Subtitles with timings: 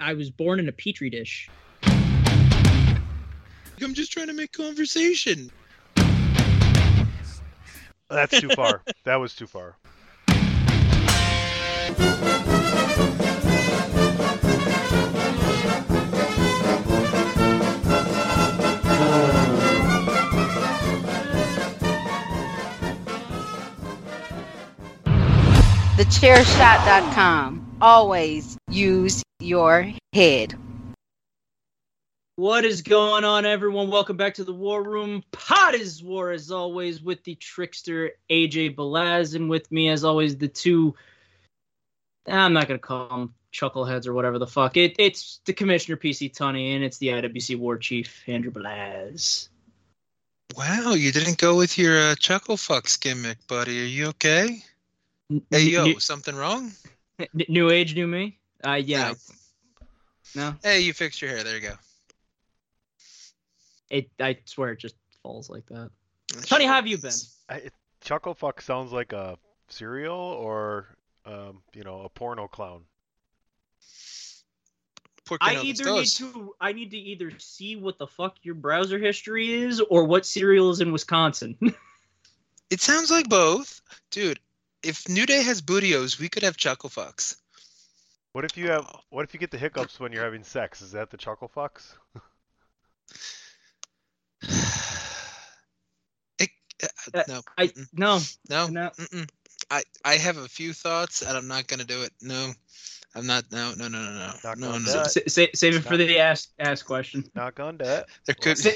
[0.00, 1.50] I was born in a petri dish.
[3.82, 5.50] I'm just trying to make conversation.
[8.08, 8.82] That's too far.
[9.04, 9.76] that was too far.
[25.96, 27.69] TheChairShot.com.
[27.80, 30.54] Always use your head.
[32.36, 33.90] What is going on, everyone?
[33.90, 35.22] Welcome back to the War Room.
[35.32, 40.36] Pot is War, as always, with the trickster AJ Balaz, and with me, as always,
[40.36, 40.94] the two.
[42.26, 44.76] I'm not gonna call them chuckleheads or whatever the fuck.
[44.76, 49.48] It, it's the Commissioner PC Tunney, and it's the IWC War Chief Andrew Balaz.
[50.54, 53.80] Wow, you didn't go with your uh, chuckle fucks gimmick, buddy.
[53.80, 54.62] Are you okay?
[55.50, 56.72] Hey yo, something wrong?
[57.48, 58.38] New age, new me.
[58.64, 59.08] Uh, yeah.
[59.08, 59.14] No.
[60.34, 61.42] No, Hey, you fixed your hair.
[61.42, 61.74] There you go.
[63.90, 64.10] it.
[64.20, 65.90] I swear, it just falls like that.
[66.28, 67.12] Tunney, how have you been?
[67.48, 69.36] I, it, Chucklefuck sounds like a
[69.68, 70.86] cereal or,
[71.26, 72.82] um, you know, a porno clown.
[75.40, 78.56] I kid on either need to I need to either see what the fuck your
[78.56, 81.56] browser history is or what cereal is in Wisconsin.
[82.70, 83.80] It sounds like both,
[84.12, 84.38] dude.
[84.82, 87.36] If New Day has Booty-O's, we could have chuckle fucks.
[88.32, 88.86] What if you have?
[89.10, 90.80] What if you get the hiccups when you're having sex?
[90.80, 91.94] Is that the Chucklefucks?
[96.38, 96.48] It,
[96.82, 98.90] uh, Uh, no, I no no, no.
[98.96, 99.28] mm-mm.
[99.70, 102.12] I I have a few thoughts, and I'm not gonna do it.
[102.22, 102.52] No,
[103.14, 103.44] I'm not.
[103.52, 104.78] No, no, no, no, no, no, no.
[104.78, 107.30] do Sa- sa- sa- save it for the ask ask question.
[107.34, 108.06] Not gonna do it.
[108.24, 108.70] There could Sa-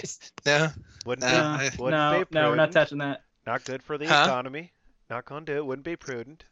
[0.45, 0.69] no.
[1.07, 3.25] Wouldn't No, be, no, wouldn't no, be no, we're not touching that.
[3.47, 4.25] Not good for the Huh?
[4.25, 4.74] economy.
[5.11, 5.67] Not gonna do it.
[5.67, 6.45] Wouldn't be prudent.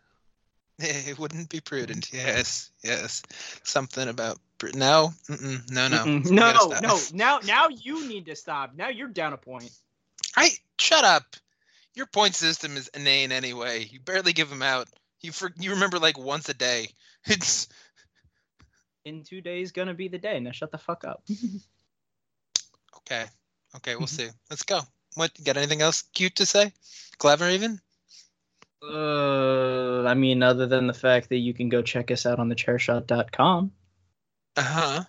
[0.78, 2.12] It wouldn't be prudent.
[2.12, 3.22] Yes, yes.
[3.62, 6.30] Something about pr- no, mm-mm, no, no, Mm-mm.
[6.30, 6.58] No, no.
[6.58, 6.86] stop.
[7.10, 8.74] Now, now you need to stop.
[8.74, 9.72] Now you're down a point.
[10.36, 11.36] I shut up.
[11.94, 13.84] Your point system is inane anyway.
[13.84, 14.88] You barely give them out.
[15.20, 16.88] You for, you remember like once a day.
[17.26, 17.68] It's
[19.04, 20.38] In two days, gonna be the day.
[20.40, 21.24] Now shut the fuck up.
[22.98, 23.24] okay.
[23.76, 24.16] Okay, we'll Mm-hmm.
[24.16, 24.28] see.
[24.50, 24.80] Let's go.
[25.14, 25.30] What?
[25.38, 26.72] You got anything else cute to say?
[27.18, 27.80] Clever even?
[28.82, 32.48] Uh, I mean, other than the fact that you can go check us out on
[32.50, 33.72] thechairshot.com.
[34.56, 35.04] Uh huh.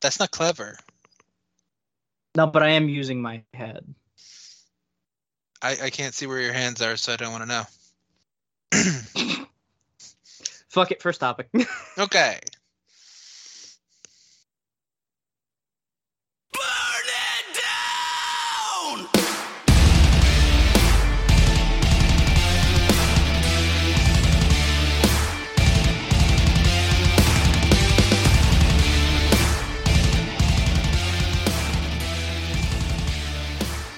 [0.00, 0.78] That's not clever.
[2.36, 3.84] No, but I am using my head.
[5.62, 9.46] I I can't see where your hands are, so I don't want to know.
[10.68, 11.02] Fuck it.
[11.02, 11.48] First topic.
[11.98, 12.40] okay.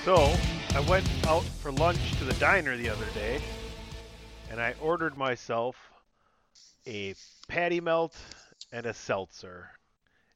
[0.06, 0.32] So
[0.73, 3.41] I went out for lunch to the diner the other day,
[4.53, 5.75] and I ordered myself
[6.87, 7.17] a
[7.49, 8.17] patty melt
[8.70, 9.69] and a seltzer,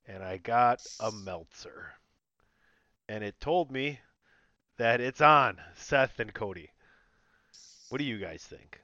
[0.08, 1.92] and I got a meltzer,
[3.08, 4.00] and it told me
[4.78, 6.70] that it's on Seth and Cody.
[7.90, 8.80] What do you guys think?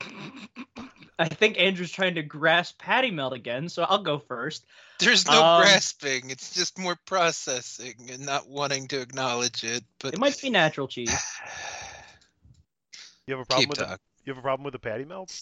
[1.18, 4.64] I think Andrew's trying to grasp Patty Melt again, so I'll go first.
[5.00, 6.30] There's no Um, grasping.
[6.30, 9.84] It's just more processing and not wanting to acknowledge it.
[9.98, 11.10] But It might be natural cheese.
[13.26, 15.38] You have a problem keep with the, you have a problem with the patty melt?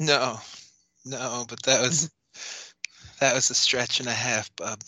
[0.00, 0.38] No,
[1.04, 2.10] no, but that was
[3.20, 4.80] that was a stretch and a half, Bub.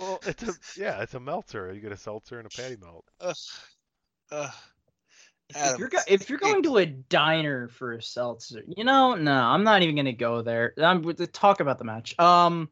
[0.00, 1.72] Well, it's a yeah, it's a melter.
[1.72, 3.04] You get a seltzer and a patty melt.
[3.20, 3.36] Ugh.
[4.30, 4.52] Ugh.
[5.50, 9.32] If you're, go- if you're going to a diner for a seltzer, you know, no,
[9.32, 10.74] I'm not even gonna go there.
[10.76, 12.18] I'm the talk about the match.
[12.18, 12.68] Um,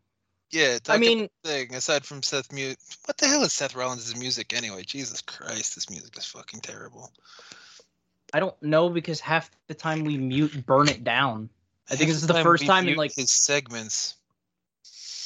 [0.51, 4.55] yeah, I mean, thing aside from Seth Mute, what the hell is Seth Rollins' music
[4.55, 4.83] anyway?
[4.83, 7.11] Jesus Christ, this music is fucking terrible.
[8.35, 11.49] I don't know because half the time we mute burn it down.
[11.91, 14.17] I think this is the first time in like his segments.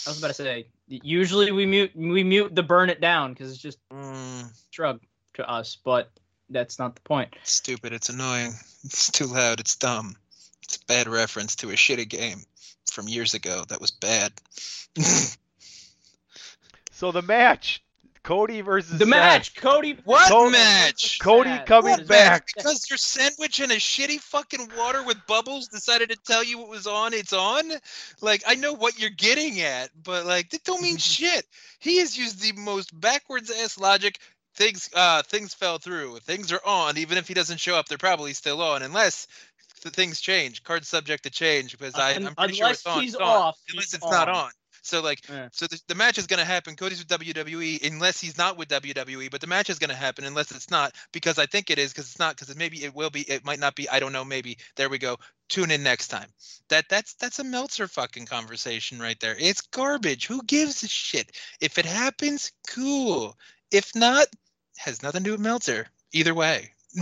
[0.06, 0.66] I was about to say.
[0.88, 5.00] Usually we mute we mute the burn it down because it's just Mm, shrug
[5.34, 6.10] to us, but
[6.50, 7.34] that's not the point.
[7.42, 7.92] it's stupid.
[7.92, 8.52] It's annoying.
[8.84, 9.60] It's too loud.
[9.60, 10.16] It's dumb.
[10.62, 12.38] It's a bad reference to a shitty game
[12.90, 13.64] from years ago.
[13.68, 14.32] That was bad.
[16.92, 17.82] So the match,
[18.22, 19.08] Cody versus The Seth.
[19.08, 19.96] match, Cody.
[20.04, 21.18] What Cody- match?
[21.18, 22.46] Cody coming What is back.
[22.48, 22.54] that?
[22.56, 26.68] Because your sandwich in a shitty fucking water with bubbles decided to tell you what
[26.68, 27.70] was on, it's on?
[28.20, 31.46] Like, I know what you're getting at, but like, that don't mean shit.
[31.78, 34.18] He has used the most backwards ass logic.
[34.56, 36.18] Things uh things fell through.
[36.18, 39.26] Things are on, even if he doesn't show up, they're probably still on, unless
[39.82, 40.62] the things change.
[40.62, 43.00] Card's subject to change because I, I'm pretty sure unless it's on.
[43.02, 44.36] he's it's on, off, Unless he's it's not on.
[44.36, 44.50] on.
[44.82, 45.48] So like Yeah.
[45.52, 46.74] so the, the match is going to happen.
[46.74, 50.24] Cody's with WWE unless he's not with WWE, but the match is going to happen
[50.24, 53.10] unless it's not because I think it is because it's not because maybe it will
[53.10, 53.20] be.
[53.22, 53.88] It might not be.
[53.88, 54.24] I don't know.
[54.24, 55.16] Maybe there we go.
[55.48, 56.28] Tune in next time.
[56.68, 59.36] That that's that's a Meltzer fucking conversation right there.
[59.38, 60.26] It's garbage.
[60.26, 61.32] Who gives a shit?
[61.60, 63.36] If it happens, cool.
[63.70, 64.26] If not,
[64.78, 65.86] has nothing to do with Meltzer.
[66.12, 66.70] Either way.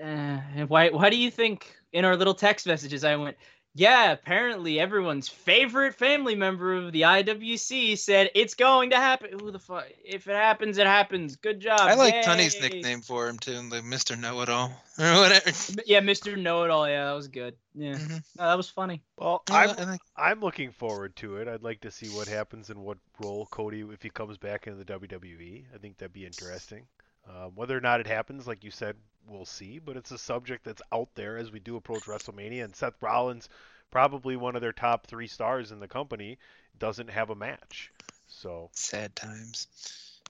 [0.00, 0.38] Uh,
[0.68, 0.90] why?
[0.90, 3.36] Why do you think in our little text messages I went?
[3.76, 9.36] Yeah, apparently everyone's favorite family member of the IWC said it's going to happen.
[9.40, 9.86] Who the fuck?
[10.04, 11.34] If it happens, it happens.
[11.34, 11.80] Good job.
[11.80, 12.22] I like Yay.
[12.22, 14.16] Tunney's nickname for him too, like Mr.
[14.16, 14.66] Know It All
[14.98, 15.50] or whatever.
[15.86, 16.40] Yeah, Mr.
[16.40, 16.88] Know It All.
[16.88, 17.56] Yeah, that was good.
[17.74, 18.22] Yeah, Mhm.
[18.38, 19.02] No, that was funny.
[19.18, 21.48] Well, I I'm like- I'm looking forward to it.
[21.48, 24.78] I'd like to see what happens and what role Cody, if he comes back into
[24.78, 25.64] the WWE.
[25.74, 26.86] I think that'd be interesting.
[27.28, 28.96] Um, whether or not it happens, like you said,
[29.28, 29.78] we'll see.
[29.78, 32.64] But it's a subject that's out there as we do approach WrestleMania.
[32.64, 33.48] And Seth Rollins,
[33.90, 36.38] probably one of their top three stars in the company,
[36.78, 37.92] doesn't have a match.
[38.26, 39.68] So Sad times.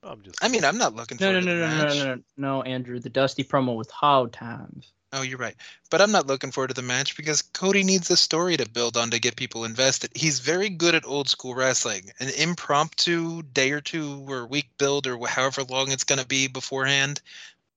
[0.02, 0.44] I'm just.
[0.44, 3.00] I mean, I'm not looking No, forward no, no, no, no, no, no, no, Andrew.
[3.00, 4.92] The Dusty promo with Hard Times.
[5.14, 5.54] Oh, you're right.
[5.90, 8.96] But I'm not looking forward to the match because Cody needs a story to build
[8.96, 10.10] on to get people invested.
[10.14, 12.10] He's very good at old school wrestling.
[12.18, 16.48] An impromptu day or two or week build or however long it's going to be
[16.48, 17.20] beforehand.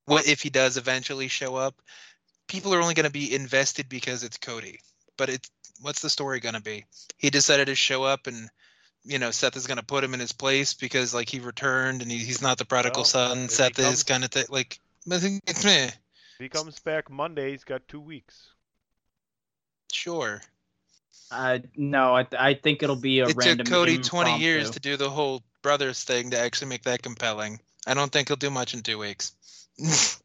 [0.06, 1.76] What if he does eventually show up?
[2.48, 4.80] People are only going to be invested because it's Cody.
[5.16, 5.52] But it's
[5.82, 6.86] what's the story going to be?
[7.18, 8.50] He decided to show up and
[9.06, 12.02] you know Seth is going to put him in his place because like he returned
[12.02, 13.50] and he, he's not the prodigal Well, son.
[13.50, 14.80] Seth comes- is kind of th- like
[15.12, 15.92] I think it's meh.
[16.38, 18.50] If he comes back Monday, he's got two weeks.
[19.92, 20.40] Sure.
[21.32, 23.40] Uh, no, I, I think it'll be a random.
[23.40, 23.66] it random.
[23.66, 27.60] took Cody 20 years to do the whole brothers thing to actually make that compelling.
[27.88, 29.34] I don't think he'll do much in two weeks.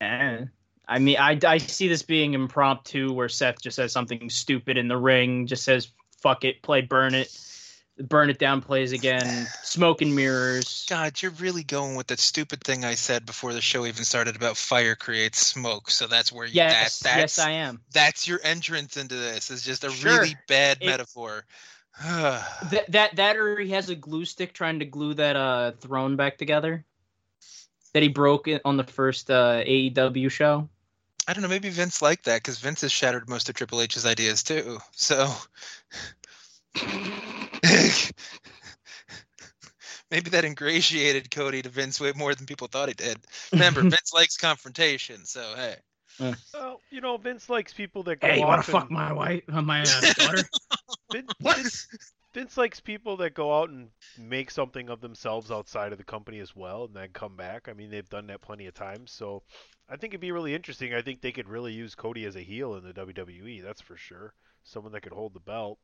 [0.00, 0.44] Eh.
[0.86, 4.88] I mean, I, I see this being impromptu where Seth just says something stupid in
[4.88, 5.88] the ring, just says,
[6.20, 7.28] fuck it, play burn it.
[7.98, 9.46] Burn it down plays again.
[9.62, 10.84] Smoke and mirrors.
[10.88, 14.34] God, you're really going with that stupid thing I said before the show even started
[14.34, 15.90] about fire creates smoke.
[15.90, 17.80] So that's where you Yes, that, that's, yes, I am.
[17.92, 19.50] that's your entrance into this.
[19.50, 20.20] Is just a Sure.
[20.22, 21.44] really bad It- metaphor.
[22.04, 26.16] That that that or he has a glue stick trying to glue that uh throne
[26.16, 26.84] back together.
[27.92, 30.68] That he broke it on the first uh, AEW show.
[31.28, 31.48] I don't know.
[31.48, 34.78] Maybe Vince liked that because Vince has shattered most of Triple H's ideas too.
[34.92, 35.32] So
[40.10, 43.18] maybe that ingratiated Cody to Vince way more than people thought he did.
[43.52, 45.24] Remember, Vince likes confrontation.
[45.24, 45.76] So hey,
[46.52, 49.42] Well, you know, Vince likes people that go Hey, you want to fuck my wife,
[49.52, 50.42] uh, my uh, daughter?
[51.12, 51.56] Vince, What?
[51.56, 51.88] Vince,
[52.32, 56.40] Vince likes people that go out and make something of themselves outside of the company
[56.40, 57.68] as well, and then come back.
[57.68, 59.12] I mean, they've done that plenty of times.
[59.12, 59.42] So,
[59.88, 60.94] I think it'd be really interesting.
[60.94, 63.62] I think they could really use Cody as a heel in the WWE.
[63.62, 64.34] That's for sure.
[64.64, 65.78] Someone that could hold the belt.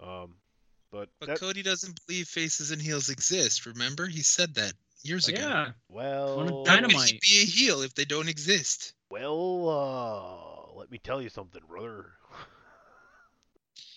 [0.00, 0.34] Um,
[0.90, 3.66] but, but that, Cody doesn't believe faces and heels exist.
[3.66, 5.40] Remember, he said that years ago.
[5.40, 5.68] yeah.
[5.88, 8.94] well, Wanna How could he be a heel if they don't exist?
[9.10, 9.68] well,
[10.74, 12.06] uh, let me tell you something, brother.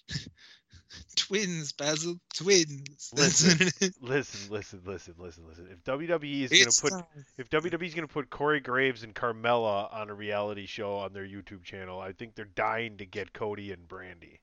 [1.15, 2.19] twins, Basil.
[2.35, 3.11] Twins.
[3.15, 3.69] Listen.
[4.01, 5.67] Listen, listen, listen, listen, listen.
[5.71, 9.93] If WWE is It's gonna put if WWE is gonna put Corey Graves and Carmella
[9.93, 13.71] on a reality show on their YouTube channel, I think they're dying to get Cody
[13.71, 14.39] and Brandi.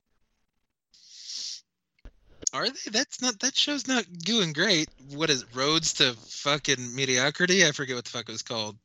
[2.53, 2.91] Are they?
[2.91, 3.39] That's not.
[3.39, 4.89] That show's not doing great.
[5.13, 7.65] What is it, Roads to fucking mediocrity?
[7.65, 8.77] I forget what the fuck it was called.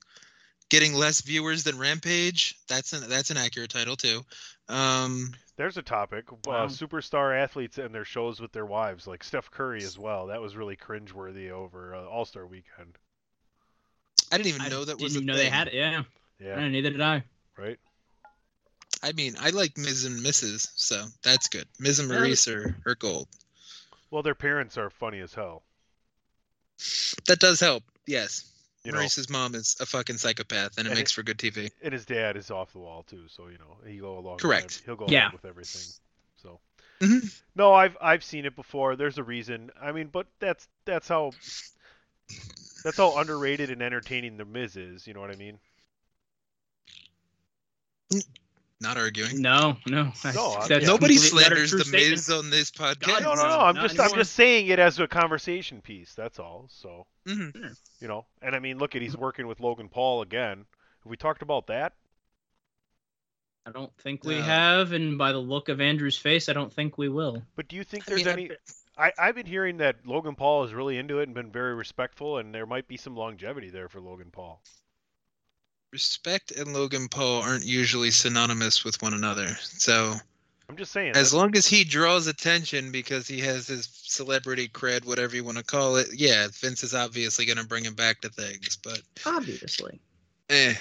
[0.71, 2.56] Getting less viewers than Rampage.
[2.68, 4.23] That's an that's an accurate title too.
[4.68, 6.25] Um, There's a topic.
[6.47, 6.64] Wow.
[6.64, 10.26] Uh, superstar athletes and their shows with their wives, like Steph Curry as well.
[10.26, 12.99] That was really cringeworthy over uh, All Star Weekend.
[14.33, 15.44] I didn't even I know that didn't was a even know thing.
[15.44, 15.75] they had it.
[15.75, 16.02] Yeah,
[16.40, 16.68] Yeah, yeah.
[16.68, 17.25] neither did I.
[17.59, 17.78] right.
[19.02, 20.68] I mean, I like Miz and Mrs.
[20.76, 21.66] So that's good.
[21.78, 23.28] Miz and Maryse are, are gold.
[24.14, 25.64] Well, their parents are funny as hell.
[27.26, 27.83] That does help.
[28.06, 28.49] Yes.
[28.85, 31.73] You know, Maryse's mom is a fucking psychopath, and it And makes for good TV.
[31.83, 33.26] and his dad is off the wall too.
[33.26, 34.38] So you know he go along.
[34.38, 34.66] Correct.
[34.66, 35.23] With, he'll go Yeah.
[35.23, 35.83] along with everything.
[36.37, 36.61] So
[37.00, 37.28] Mhm.
[37.56, 38.94] no, I've I've seen it before.
[38.94, 39.73] There's a reason.
[39.83, 41.33] I mean, but that's that's how
[42.85, 45.09] that's how underrated and entertaining the Miz is.
[45.09, 45.59] You know what I mean?
[48.80, 49.40] Not arguing.
[49.40, 50.04] No, no.
[50.22, 50.88] that's- No, I- that's yeah.
[50.90, 52.10] Nobody complete and utter slanders the statement.
[52.10, 53.06] Miz on this podcast.
[53.06, 53.60] God, No, no, no, no.
[53.60, 56.14] I'm not just I'm just saying it as a conversation piece.
[56.14, 56.68] That's all.
[56.70, 57.76] So Mhm.
[58.00, 60.58] you know, and I mean, look at he's working with Logan Paul again.
[60.58, 61.94] Have we talked about that?
[63.66, 64.42] I don't think we No.
[64.42, 67.42] have, and by the look of Andrew's face, I don't think we will.
[67.56, 68.50] But do you think I there's mean, any?
[68.98, 72.36] I, I've been hearing that Logan Paul is really into it and been very respectful,
[72.38, 74.62] and there might be some longevity there for Logan Paul.
[75.94, 79.46] Respect and Logan Paul aren't usually synonymous with one another.
[79.62, 80.14] So
[80.68, 81.12] I'm just saying.
[81.14, 85.58] as long as he draws attention because he has his celebrity cred, whatever you want
[85.58, 88.76] to call it, yeah, Vince is obviously going to bring him back to things.
[88.82, 90.00] But Obviously.
[90.50, 90.74] eh,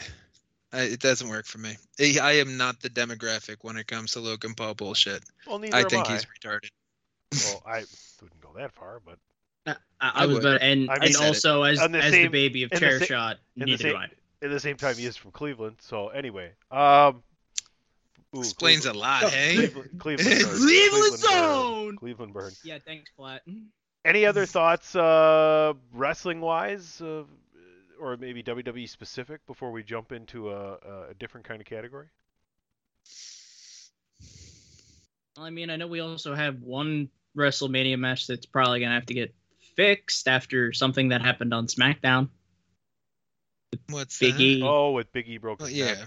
[0.74, 1.76] I, it doesn't work for me.
[2.00, 5.24] I I am not the demographic when it comes to Logan Paul bullshit.
[5.46, 6.14] well, neither I am think I.
[6.14, 6.70] he's retarded.
[7.46, 7.84] Well, I
[8.20, 9.20] wouldn't go that far, but
[9.68, 10.44] I, I, I was, would.
[10.44, 11.28] but and I and said it.
[11.28, 13.98] also as the as same- the baby of in the chair shot, neither same- do
[13.98, 14.08] I.
[14.44, 15.78] at the same time, he is from Cleveland.
[15.80, 17.24] So anyway, um,
[18.36, 19.56] ooh, Explains Cleveland, a lot, hey?
[19.56, 20.58] Cleveland, Cleveland, burn.
[20.58, 21.32] Cleveland Cleveland burn.
[21.32, 21.98] zone!
[21.98, 22.52] Cleveland burn.
[22.64, 23.42] Yeah, thanks, Platt.
[24.06, 27.24] Any other thoughts, uh, wrestling wise, uh,
[28.00, 30.74] or maybe WWE specific, before we jump into a,
[31.10, 32.08] a different kind of category?
[35.38, 39.14] I mean, I know we also have one WrestleMania match that's probably gonna have to
[39.14, 39.34] get
[39.76, 42.30] fixed after something that happened on SmackDown.
[43.90, 44.42] What's Big that?
[44.42, 44.62] E.
[44.64, 46.06] Oh, with Big E broke Oh, yeah.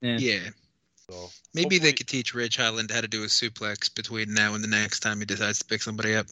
[0.00, 0.18] Yeah.
[0.18, 0.48] Yeah.
[1.08, 4.62] So Maybe they could teach Ridge Holland how to do a suplex between now and
[4.62, 6.26] the next time he decides to pick somebody up.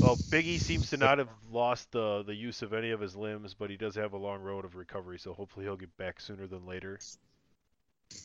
[0.00, 3.16] Well, Big E seems to not have lost the the use of any of his
[3.16, 5.18] limbs, but he does have a long road of recovery.
[5.18, 6.98] So hopefully he'll get back sooner than later.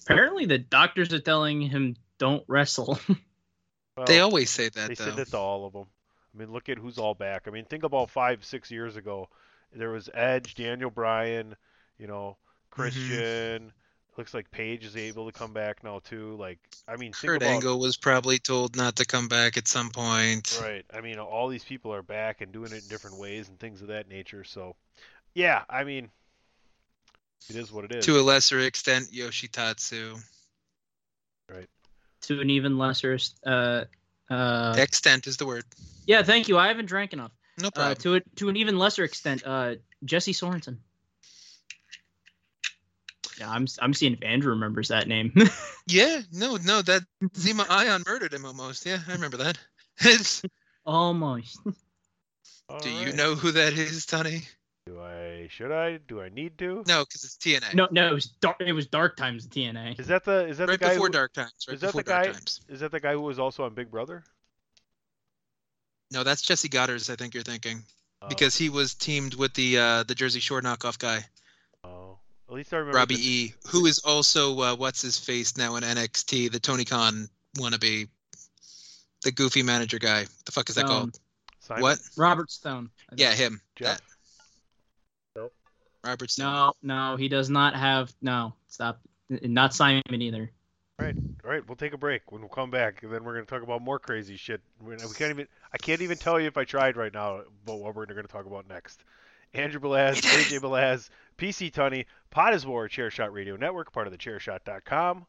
[0.03, 2.99] Apparently, the doctors are telling him don't wrestle.
[3.97, 5.03] Well, they always say that they though.
[5.03, 5.85] said that to all of them.
[6.33, 7.47] I mean, look at who's all back.
[7.47, 9.27] I mean, think about five, six years ago.
[9.73, 11.55] There was Edge, Daniel Bryan,
[11.97, 12.37] you know,
[12.77, 13.21] Mm-hmm.
[13.21, 13.73] Christian.
[14.17, 16.35] Looks like Paige is able to come back now too.
[16.37, 19.67] Like, I mean, think Kurt about Angle was probably told not to come back at
[19.67, 20.59] some point.
[20.61, 20.85] right.
[20.93, 23.81] I mean, all these people are back and doing it in different ways and things
[23.81, 24.43] of that nature.
[24.43, 24.75] So,
[25.33, 26.09] yeah, I mean,
[27.49, 28.05] it is what it is.
[28.05, 30.21] To a lesser extent, Yoshitatsu.
[31.51, 31.69] Right.
[32.23, 33.85] To an even lesser uh
[34.29, 35.63] uh extent is the word.
[36.05, 39.03] yeah thank you i haven't drank enough No uh, to a, to an even lesser
[39.03, 39.75] extent uh
[40.05, 40.77] jesse sorensen
[43.39, 45.33] yeah i'm i'm seeing if andrew remembers that name
[45.87, 47.01] yeah, no, no, that
[47.33, 48.85] Zema Ion murdered him almost.
[48.85, 49.57] Yeah, I remember that.
[50.01, 50.43] It's-
[50.85, 51.59] almost
[52.69, 54.43] All do you know who that is, Tony?
[54.85, 55.47] Do I?
[55.49, 55.97] Should I?
[55.97, 56.83] Do I need to?
[56.87, 57.73] No, because it's TNA.
[57.73, 60.47] no no it was dark it was dark times tna Is that the?
[60.47, 60.93] Is that right the guy?
[60.93, 61.51] before who, Dark Times.
[61.67, 62.61] Right is that the guy- Times.
[62.69, 64.23] Is that the guy who was also on Big Brother?
[66.11, 67.09] No, that's Jessie Godderz.
[67.09, 67.83] I think you're thinking
[68.21, 71.23] Oh, because he was teamed with the uh, the Jersey Shore knockoff guy,
[71.85, 72.17] Oh,
[72.49, 72.97] at least I remember.
[72.97, 76.83] Robbie the- E, who is also uh, what's his face now in NXT, the Tony
[76.83, 78.09] Khan wannabe,
[79.23, 80.21] the goofy manager guy.
[80.23, 81.19] What the fuck is that Um, called?
[81.61, 81.81] Simon?
[81.83, 81.99] What?
[82.17, 83.61] robert stone Yeah, him.
[83.77, 83.97] Jeff?
[83.97, 84.01] That.
[85.35, 85.53] Nope.
[86.03, 86.53] Robert Stone.
[86.53, 88.99] no no he does not have no stop
[89.29, 90.49] not simon either
[91.01, 92.31] All right, we'll take a break.
[92.31, 94.61] When we'll come back, and then we're going to talk about more crazy shit.
[94.81, 95.47] We we can't even.
[95.73, 97.41] I can't even tell you if I tried right now.
[97.65, 99.03] But what we're going to talk about next.
[99.53, 104.17] Andrew Belaz, AJ Belaz, PC Tunney, Pot is War, Chairshot Radio Network, part of the
[104.19, 105.25] Chairshot.com.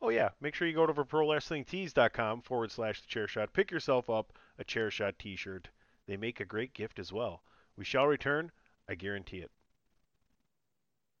[0.00, 3.52] Oh yeah, make sure you go to ProWrestlingTees.com forward slash the Chairshot.
[3.52, 5.68] Pick yourself up a Chairshot T-shirt.
[6.06, 7.42] They make a great gift as well.
[7.76, 8.52] We shall return.
[8.88, 9.50] I guarantee it.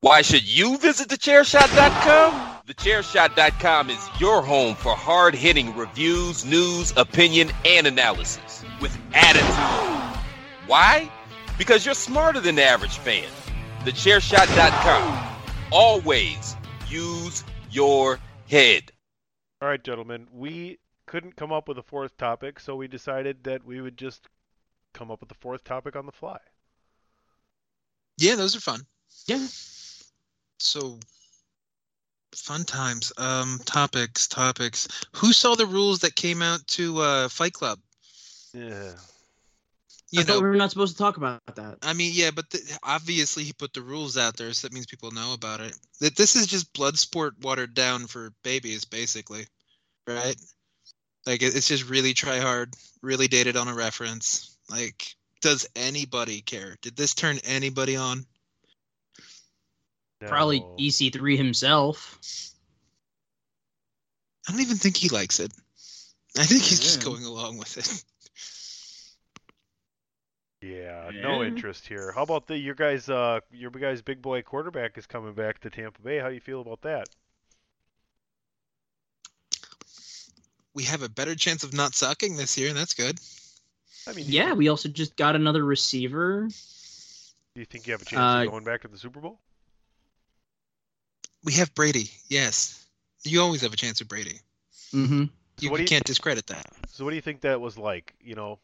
[0.00, 2.62] Why should you visit thechairshot.com?
[2.68, 10.22] Thechairshot.com is your home for hard hitting reviews, news, opinion, and analysis with attitude.
[10.68, 11.10] Why?
[11.58, 13.26] Because you're smarter than the average fan.
[13.80, 15.36] Thechairshot.com.
[15.72, 16.54] Always
[16.86, 18.92] use your head.
[19.60, 23.64] All right, gentlemen, we couldn't come up with a fourth topic, so we decided that
[23.64, 24.28] we would just
[24.94, 26.38] come up with the fourth topic on the fly.
[28.16, 28.86] Yeah, those are fun.
[29.26, 29.44] Yeah.
[30.58, 30.98] So
[32.34, 33.12] fun times.
[33.16, 34.88] Um, topics, topics.
[35.16, 37.78] Who saw the rules that came out to uh, Fight Club?
[38.52, 38.92] Yeah.
[40.10, 41.78] You I thought know, we were not supposed to talk about that.
[41.82, 44.86] I mean, yeah, but the, obviously he put the rules out there, so that means
[44.86, 45.76] people know about it.
[46.00, 49.46] That this is just blood sport watered down for babies, basically,
[50.06, 50.36] right?
[51.26, 54.56] Like it- it's just really try hard, really dated on a reference.
[54.70, 56.78] Like, does anybody care?
[56.80, 58.24] Did this turn anybody on?
[60.26, 62.18] Probably EC3 himself.
[64.48, 65.52] I don't even think he likes it.
[66.36, 68.04] I think he's just going along with it.
[70.60, 72.10] Yeah, no interest here.
[72.12, 73.08] How about the your guys?
[73.08, 76.18] Uh, your guys' big boy quarterback is coming back to Tampa Bay.
[76.18, 77.08] How do you feel about that?
[80.74, 83.18] We have a better chance of not sucking this year, and that's good.
[84.08, 86.48] I mean, Yeah, we also just got another receiver.
[86.48, 89.38] Do you think you have a chance Uh, of going back to the Super Bowl?
[91.44, 92.10] We have Brady.
[92.28, 92.86] Yes,
[93.24, 94.40] you always have a chance with Brady.
[94.92, 95.24] Mm-hmm.
[95.60, 96.66] You, what you you- can't discredit that.
[96.88, 98.14] So what do you think that was like?
[98.20, 98.58] You know,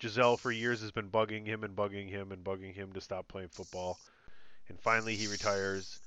[0.00, 3.28] Gisele for years has been bugging him and bugging him and bugging him to stop
[3.28, 3.98] playing football,
[4.68, 6.00] and finally he retires,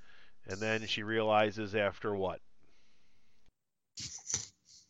[0.48, 2.40] and then she realizes after what?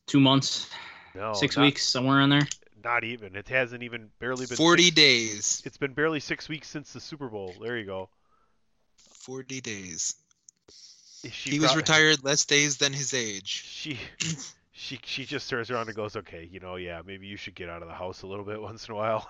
[0.08, 0.69] Two months,
[1.15, 2.48] No, six not- weeks, somewhere in there.
[2.84, 3.36] Not even.
[3.36, 5.62] It hasn't even barely been Forty six- days.
[5.65, 7.53] It's been barely six weeks since the Super Bowl.
[7.62, 8.10] There you go.
[8.96, 10.15] Forty days.
[11.27, 13.63] She he was retired less days than his age.
[13.65, 13.99] She,
[14.71, 17.69] she, she just turns around and goes, "Okay, you know, yeah, maybe you should get
[17.69, 19.29] out of the house a little bit once in a while."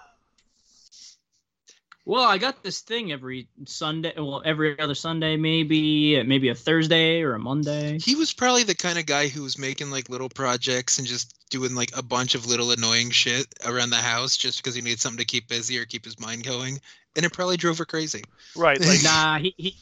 [2.06, 4.14] Well, I got this thing every Sunday.
[4.18, 8.00] Well, every other Sunday, maybe, maybe a Thursday or a Monday.
[8.00, 11.36] He was probably the kind of guy who was making like little projects and just
[11.52, 15.00] doing like a bunch of little annoying shit around the house just because he needed
[15.00, 16.80] something to keep busy or keep his mind going.
[17.16, 18.24] And it probably drove her crazy.
[18.56, 19.76] Right, like, Nah, he, he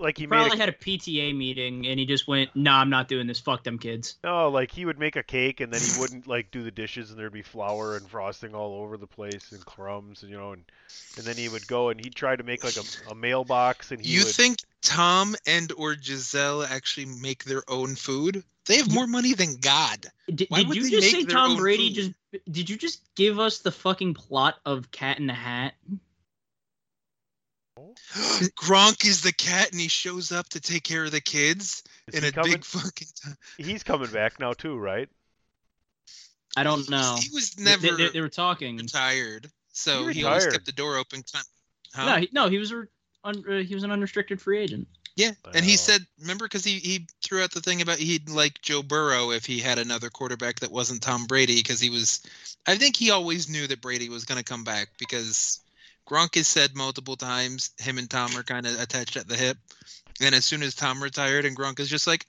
[0.00, 2.90] like he made probably a, had a PTA meeting and he just went, "Nah, I'm
[2.90, 3.38] not doing this.
[3.40, 6.50] Fuck them kids." no, like he would make a cake and then he wouldn't like
[6.50, 10.22] do the dishes and there'd be flour and frosting all over the place and crumbs,
[10.22, 10.64] and you know, and
[11.16, 14.00] and then he would go and he'd try to make like a, a mailbox and
[14.00, 14.34] he you would.
[14.34, 18.42] think Tom and or Gisele actually make their own food?
[18.66, 20.06] They have more money than God.
[20.32, 21.88] Did, Why did would you just say Tom Brady?
[21.88, 22.14] food?
[22.32, 25.74] Just did you just give us the fucking plot of Cat in the Hat?
[28.56, 32.14] Gronk is the cat and he shows up to take care of the kids Is
[32.14, 32.52] in a coming?
[32.52, 33.36] big fucking time.
[33.58, 35.08] He's coming back now too, right?
[36.56, 37.16] I don't know.
[37.20, 38.76] He was never they, they were talking.
[38.76, 41.22] retired, so He he, always kept the door open.
[41.94, 42.06] Huh?
[42.06, 42.86] No, he, no, he was a
[43.24, 44.88] un, uh, he was an unrestricted free agent.
[45.16, 48.62] Yeah, and he said, remember, because he, he threw out the thing about he'd like
[48.62, 52.22] Joe Burrow if he had another quarterback that wasn't Tom Brady, because he was.
[52.66, 55.60] I think he always knew that Brady was going to come back because
[56.10, 59.56] Gronk has said multiple times him and Tom are kind of attached at the hip,
[60.20, 62.26] and as soon as Tom retired and Gronk is just like,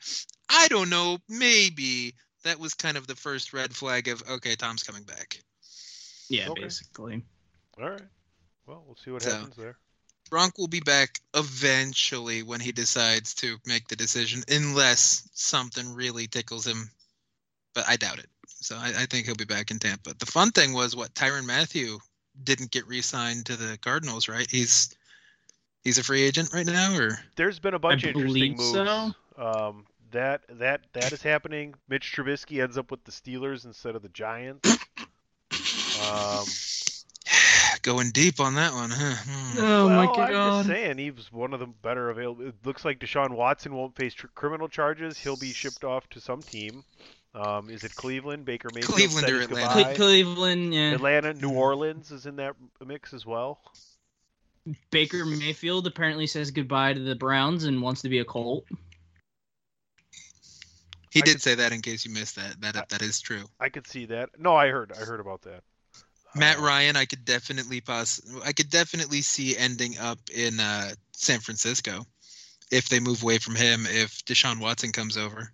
[0.49, 2.13] I don't know, maybe
[2.43, 5.39] that was kind of the first red flag of okay, Tom's coming back.
[6.29, 6.61] Yeah, Okay.
[6.61, 7.23] basically.
[7.81, 8.01] All right.
[8.67, 9.77] Well, we'll see what So- happens there.
[10.29, 16.27] Gronk will be back eventually when he decides to make the decision, unless something really
[16.27, 16.89] tickles him.
[17.73, 18.29] But I doubt it.
[18.47, 20.13] So I, I think he'll be back in Tampa.
[20.13, 21.99] The fun thing was what Tyrann Mathieu
[22.43, 24.47] didn't get re-signed to the Cardinals, right?
[24.49, 24.95] He's
[25.83, 28.71] he's a free agent right now, or There's been a bunch of interesting moves.
[28.71, 29.11] so.
[29.37, 31.73] Um, that that that is happening.
[31.87, 34.77] Mitch Trubisky ends up with the Steelers instead of the Giants.
[36.01, 36.45] Um,
[37.81, 39.15] going deep on that one, huh?
[39.15, 39.59] Hmm.
[39.59, 42.47] Oh well, my I'm just saying he was one of the better available.
[42.47, 45.17] It looks like Deshaun Watson won't face tr- criminal charges.
[45.17, 46.83] He'll be shipped off to some team.
[47.33, 48.43] Um, is it Cleveland?
[48.45, 49.67] Baker Mayfield Cleveland or Atlanta.
[49.67, 49.95] Cle- goodbye.
[49.95, 50.91] Cleveland, yeah.
[50.91, 53.61] Atlanta, New Orleans is in that mix as well.
[54.91, 58.65] Baker Mayfield apparently says goodbye to the Browns and wants to be a Colt.
[61.09, 62.59] He I did could- say that in case you missed that.
[62.61, 63.45] That that is true.
[63.59, 64.29] I could see that.
[64.39, 64.91] No, I heard.
[64.93, 65.63] I heard about that.
[66.35, 70.91] Matt Uh, Ryan, I could definitely poss- I could definitely see ending up in uh,
[71.11, 72.05] San Francisco
[72.71, 73.85] if they move away from him.
[73.85, 75.51] If Deshaun Watson comes over,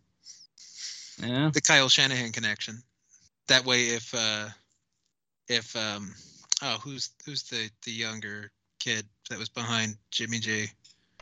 [1.22, 1.50] Yeah.
[1.54, 2.82] the Kyle Shanahan connection.
[3.48, 4.48] That way, if uh,
[5.48, 6.14] if um,
[6.62, 10.68] oh, who's who's the the younger kid that was behind Jimmy G?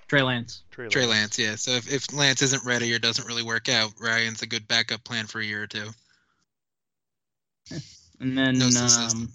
[0.08, 0.64] Trey Lance.
[0.72, 1.56] Trey, Trey Lance, yeah.
[1.56, 5.04] So if, if Lance isn't ready or doesn't really work out, Ryan's a good backup
[5.04, 5.90] plan for a year or two.
[8.20, 9.22] And then No system.
[9.24, 9.30] um,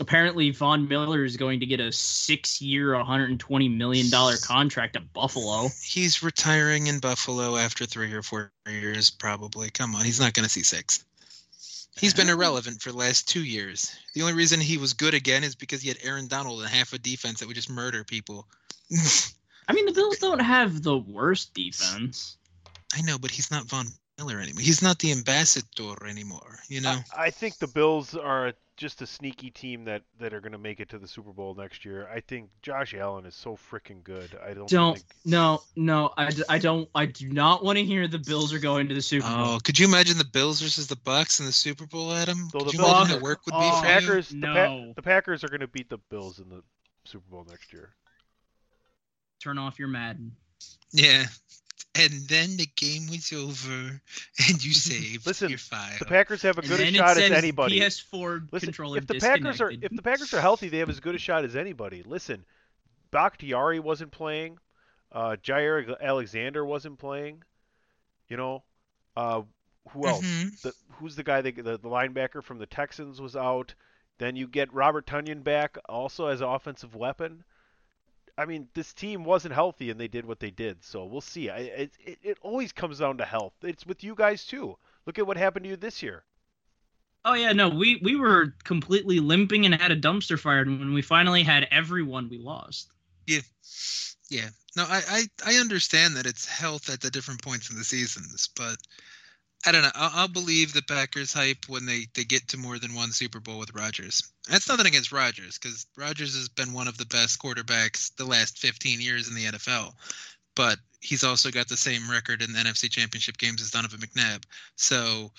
[0.00, 5.68] apparently Von Miller is going to get a six-year, 120 million dollar contract at Buffalo.
[5.84, 9.70] He's retiring in Buffalo after three or four years, probably.
[9.70, 11.04] Come on, he's not going to see six.
[11.98, 13.94] He's been irrelevant for the last two years.
[14.14, 16.94] The only reason he was good again is because he had Aaron Donald and half
[16.94, 18.46] a defense that would just murder people.
[19.68, 22.38] I mean, the Bills don't have the worst defense.
[22.94, 23.86] I know, but he's not Von
[24.20, 24.60] Miller anymore.
[24.62, 26.58] He's not the ambassador anymore.
[26.68, 26.98] You know.
[27.16, 30.58] I, I think the Bills are just a sneaky team that, that are going to
[30.58, 32.08] make it to the Super Bowl next year.
[32.14, 34.30] I think Josh Allen is so freaking good.
[34.42, 38.18] I don't, Don't think no no I don't I do not want to hear the
[38.18, 39.36] Bills are going to the Super Bowl.
[39.56, 42.48] Oh, could you imagine the Bills versus the Bucs in the Super Bowl, Adam?
[42.50, 43.92] So could the you Bills- imagine the work would be Oh, for you?
[43.92, 44.28] Packers.
[44.30, 44.92] The, Pa- No.
[44.96, 46.62] the Packers are going to beat the Bills in the
[47.04, 47.90] Super Bowl next year.
[49.42, 50.32] Turn off your Madden.
[50.92, 51.24] Yeah.
[51.96, 54.00] And then the game was over,
[54.48, 55.98] and you saved Listen, your file.
[55.98, 57.80] The Packers have a And good a shot it as says anybody.
[57.80, 61.00] PS4 Listen, controller if the Packers are if the Packers are healthy, they have as
[61.00, 62.02] good a shot as anybody.
[62.04, 62.44] Listen,
[63.10, 64.58] Bakhtiari wasn't playing,
[65.12, 67.42] uh, Jaire Alexander wasn't playing.
[68.28, 68.62] You know,
[69.16, 69.42] uh,
[69.88, 70.24] who else?
[70.24, 70.62] Mhm.
[70.62, 73.74] The, who's the guy that the, the linebacker from the Texans was out?
[74.18, 77.42] Then you get Robert Tonyan back also as offensive weapon.
[78.40, 80.82] I mean, this team wasn't healthy and they did what they did.
[80.82, 81.50] So we'll see.
[81.50, 83.52] I, it, it it always comes down to health.
[83.62, 84.78] It's with you guys too.
[85.04, 86.24] Look at what happened to you this year.
[87.26, 90.94] Oh yeah, no, we we were completely limping and had a dumpster fire and when
[90.94, 92.90] we finally had everyone we lost.
[93.26, 93.40] Yeah.
[94.30, 94.48] Yeah.
[94.74, 95.02] No, I,
[95.44, 98.76] I, I understand that it's health at the different points in the seasons, but
[99.66, 99.90] I don't know.
[99.94, 103.40] I'll, I'll believe the Packers hype when they, they get to more than one Super
[103.40, 104.22] Bowl with Rodgers.
[104.48, 108.58] That's nothing against Rodgers because Rodgers has been one of the best quarterbacks the last
[108.58, 109.92] 15 years in the NFL,
[110.54, 114.44] but he's also got the same record in the NFC Championship games as Donovan McNabb.
[114.76, 115.30] So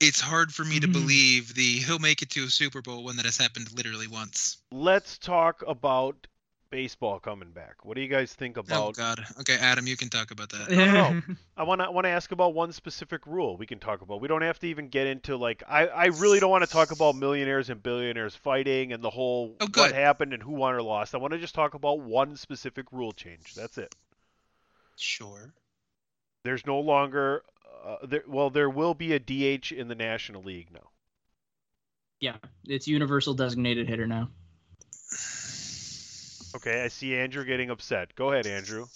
[0.00, 0.92] it's hard for me to Mhm.
[0.92, 4.58] believe the he'll make it to a Super Bowl when that has happened literally once.
[4.72, 6.26] Let's talk about
[6.74, 7.84] baseball coming back.
[7.84, 8.88] What do you guys think about?
[8.88, 8.90] Oh?
[8.90, 9.24] God.
[9.38, 10.68] Okay, Adam, you can talk about that.
[10.68, 11.22] no, no.
[11.56, 14.20] I want to want to ask about one specific rule we can talk about.
[14.20, 16.90] We don't have to even get into like I I really don't want to talk
[16.90, 20.82] about millionaires and billionaires fighting and the whole Oh, what happened and who won or
[20.82, 21.14] lost.
[21.14, 23.54] I want to just talk about one specific rule change.
[23.54, 23.94] That's it.
[24.96, 25.54] Sure.
[26.42, 27.44] There's no longer
[27.86, 30.88] uh, there, well there will be a DH in the National League now.
[32.18, 34.28] yeah, it's universal designated hitter now.
[36.54, 38.14] Okay, I see Andrew getting upset.
[38.14, 38.86] Go ahead, Andrew.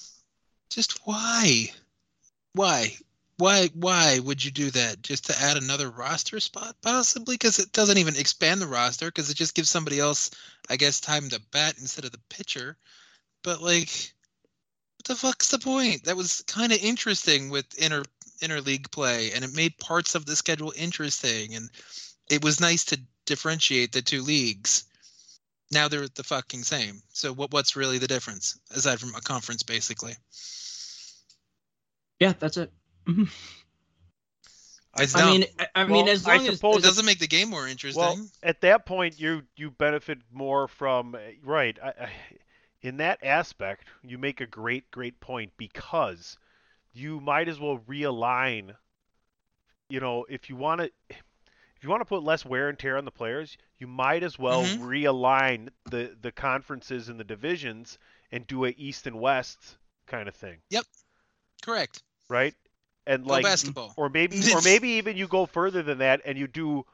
[0.70, 1.72] Just why?
[2.52, 2.94] Why?
[3.38, 3.68] Why?
[3.74, 5.02] Why would you do that?
[5.02, 7.34] Just to add another roster spot, possibly?
[7.34, 9.06] Because it doesn't even expand the roster.
[9.06, 10.30] Because it just gives somebody else,
[10.70, 12.76] I guess, time to bat instead of the pitcher.
[13.42, 14.12] But like,
[14.96, 16.04] what the fuck's the point?
[16.04, 18.04] That was kind of interesting with inter
[18.40, 21.70] interleague play, and it made parts of the schedule interesting, and
[22.30, 24.84] it was nice to differentiate the two leagues.
[25.70, 27.02] Now they're the fucking same.
[27.12, 27.52] So what?
[27.52, 30.14] What's really the difference aside from a conference, basically?
[32.20, 32.72] Yeah, that's it.
[33.06, 33.30] Mhm.
[34.98, 37.28] It's I mean, I, I mean, Well, as I long as it doesn't make the
[37.28, 38.00] game more interesting.
[38.00, 41.78] Well, at that point, you you benefit more from right.
[41.82, 42.10] I, I,
[42.82, 46.38] in that aspect, you make a great great point because
[46.92, 48.74] you might as well realign.
[49.88, 50.90] You know, if you want to,
[51.78, 54.36] if you want to put less wear and tear on the players, you might as
[54.38, 54.80] well Mhm.
[54.80, 57.98] realign the the conferences and the divisions
[58.32, 60.84] and do a East and West kind of thing, Yep.
[61.62, 62.02] Correct.
[62.28, 62.54] right?
[63.06, 63.94] And Go like, basketball.
[63.96, 66.84] or maybe or maybe even you go further than that and you do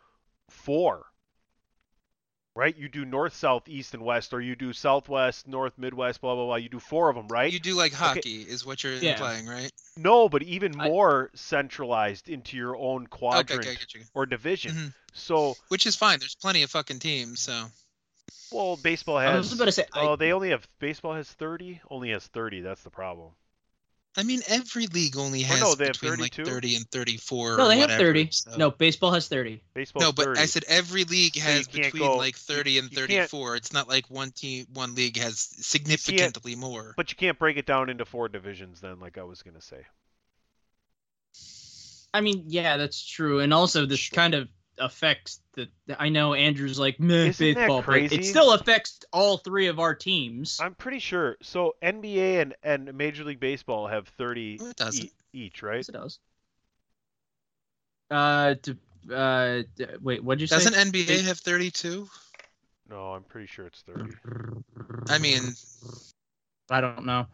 [0.51, 1.07] four
[2.55, 6.35] right you do north south east and west or you do southwest north midwest blah
[6.35, 8.95] blah blah you do four of them right You do like hockey, is what you're
[8.95, 9.13] Yeah.
[9.13, 9.73] implying, right?
[9.97, 14.03] no but even I- more centralized into your own quadrant okay, I get you.
[14.15, 14.95] or division Mhm.
[15.13, 16.19] so Which is fine.
[16.19, 17.67] There's plenty of fucking teams, so
[18.53, 19.31] well baseball has.
[19.35, 22.11] I was has about to say, I- oh they only have baseball has 30 only
[22.11, 23.31] has 30 that's the problem
[24.17, 27.57] I mean every league only Well, has no, they have between like 30 and 34.
[27.57, 28.29] no, or they have whatever, thirty.
[28.31, 29.63] so- No, baseball has thirty.
[29.75, 30.41] baseball No, but 30.
[30.41, 33.57] I said every league has can't between go- like 30 and 34.
[33.57, 36.95] It's not like one team, one league has significantly more.
[36.97, 39.61] but you can't break it down into four divisions then like i was going to
[39.61, 39.85] say
[42.13, 44.49] I mean, yeah, that's true, and also this kind of
[44.79, 45.69] affects the.
[45.99, 49.79] I know Andrew's like meh Isn't that baseball, but it still affects all three of
[49.79, 50.59] our teams.
[50.61, 55.05] i'm pretty sure so nba and, and major league baseball have 30 No, it doesn't.
[55.05, 56.19] e- each right Yes, it does.
[58.11, 58.77] Uh, d-
[59.13, 60.57] uh, d- wait, what'd you say?
[60.57, 62.09] Doesn't NBA have 32?
[62.89, 64.11] No, I'm pretty sure it's 30.
[65.09, 65.55] I mean,
[66.71, 67.27] I don't know.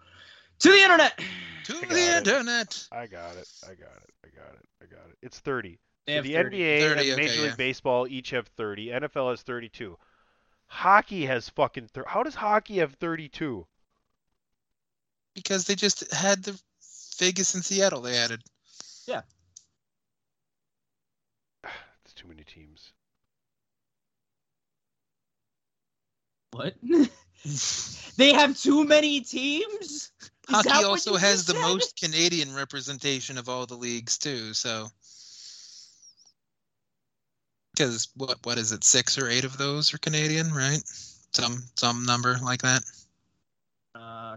[0.61, 1.19] To the internet.
[1.65, 2.17] To I got the it.
[2.19, 2.89] internet.
[2.93, 3.49] I got it.
[3.65, 4.11] I got it.
[4.25, 4.69] I got it.
[4.83, 5.17] I got it.
[5.23, 5.79] It's 30.
[6.07, 6.59] They So the 30.
[6.59, 7.57] NBA 30, and okay, Major League yeah.
[7.57, 8.87] Baseball each have 30.
[8.89, 9.97] NFL has 32.
[10.67, 11.89] Hockey has fucking.
[11.89, 13.67] Thir- How does hockey have 32?
[15.35, 16.61] Because they just had the
[17.19, 18.43] Vegas and Seattle they added.
[19.07, 19.23] Yeah.
[22.05, 22.93] It's too many teams.
[26.53, 26.75] What?
[28.17, 29.81] they have too many teams.
[29.81, 30.11] Is
[30.49, 34.53] Hockey also has just the most Canadian representation of all the leagues too.
[34.55, 34.89] So,
[37.81, 38.85] because what what is it?
[38.85, 40.83] Six or eight of those are Canadian, right?
[41.33, 42.83] Some some number like that.
[43.95, 44.37] Uh,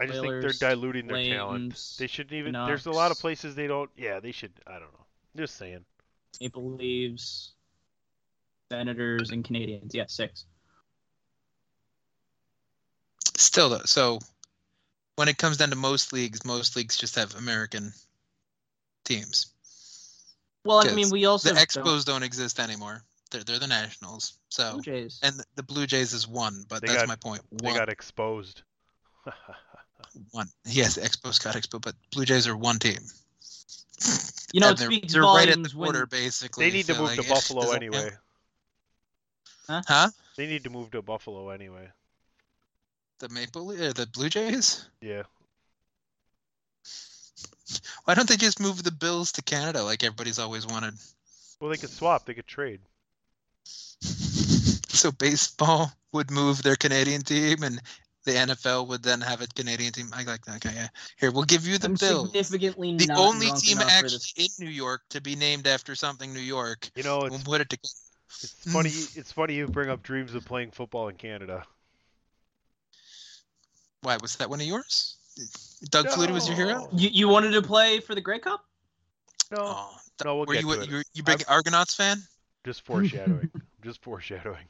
[0.00, 1.96] I just Whalers, think they're diluting their talent.
[1.98, 2.52] They shouldn't even.
[2.52, 3.90] There's a lot of places they don't.
[3.96, 4.52] Yeah, they should.
[4.66, 5.06] I don't know.
[5.36, 5.84] Just saying.
[6.40, 7.52] Maple Leaves,
[8.70, 9.90] Senators, and Canadiens.
[9.92, 10.46] Yeah, six.
[13.36, 14.20] Still though, so
[15.16, 17.92] when it comes down to most leagues, most leagues just have American
[19.04, 19.52] teams.
[20.64, 23.02] Well, I mean, we also the don't- Expos don't exist anymore.
[23.30, 24.38] They're they're the Nationals.
[24.48, 25.20] So Blue Jays.
[25.22, 27.42] and the Blue Jays is one, but They that's got- my point.
[27.52, 28.62] They got exposed.
[30.32, 30.48] one.
[30.64, 33.00] Yes, Expos got exposed, but Blue Jays are one team.
[34.52, 36.64] You know, And it they're, they're right at volumes the when- border, basically.
[36.70, 38.10] they need to move like, to Buffalo anyway.
[39.66, 39.84] count?
[39.88, 40.08] Huh?
[40.36, 41.88] They need to move to Buffalo anyway.
[43.18, 44.88] The Maple Le- or the Blue Jays?
[45.02, 45.24] Yeah.
[48.04, 50.94] Why don't they just move the Bills to Canada like everybody's always wanted?
[51.60, 52.24] Well, they could swap.
[52.26, 52.80] They could trade.
[54.98, 57.80] So baseball would move their Canadian team, and
[58.24, 60.10] the NFL would then have a Canadian team.
[60.12, 60.56] I like that.
[60.56, 60.88] Okay, yeah.
[61.20, 62.26] Here, we'll give you the I'm Bills.
[62.32, 66.40] significantly The not only team actually in New York to be named after something New
[66.40, 66.90] York.
[66.96, 67.78] You know, We'll put it to.
[67.82, 68.90] it's funny.
[69.14, 71.64] It's funny you bring up dreams of playing football in Canada.
[74.00, 75.17] Why was that one of yours?
[75.90, 76.88] Doug Flutie was your hero.
[76.92, 78.64] You, you wanted to play for the Grey Cup?
[79.50, 80.90] No, Oh, th- no, we'll were get you to a, it.
[80.90, 82.18] you you big Argonauts fan?
[82.64, 83.50] Just foreshadowing.
[83.82, 84.66] Just foreshadowing.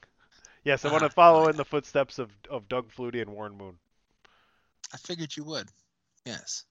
[0.64, 1.50] Yes, I want Ah, to follow fine.
[1.50, 3.76] in the footsteps of, of Doug Flutie and Warren Moon.
[4.92, 5.68] I figured you would.
[6.26, 6.64] Yes.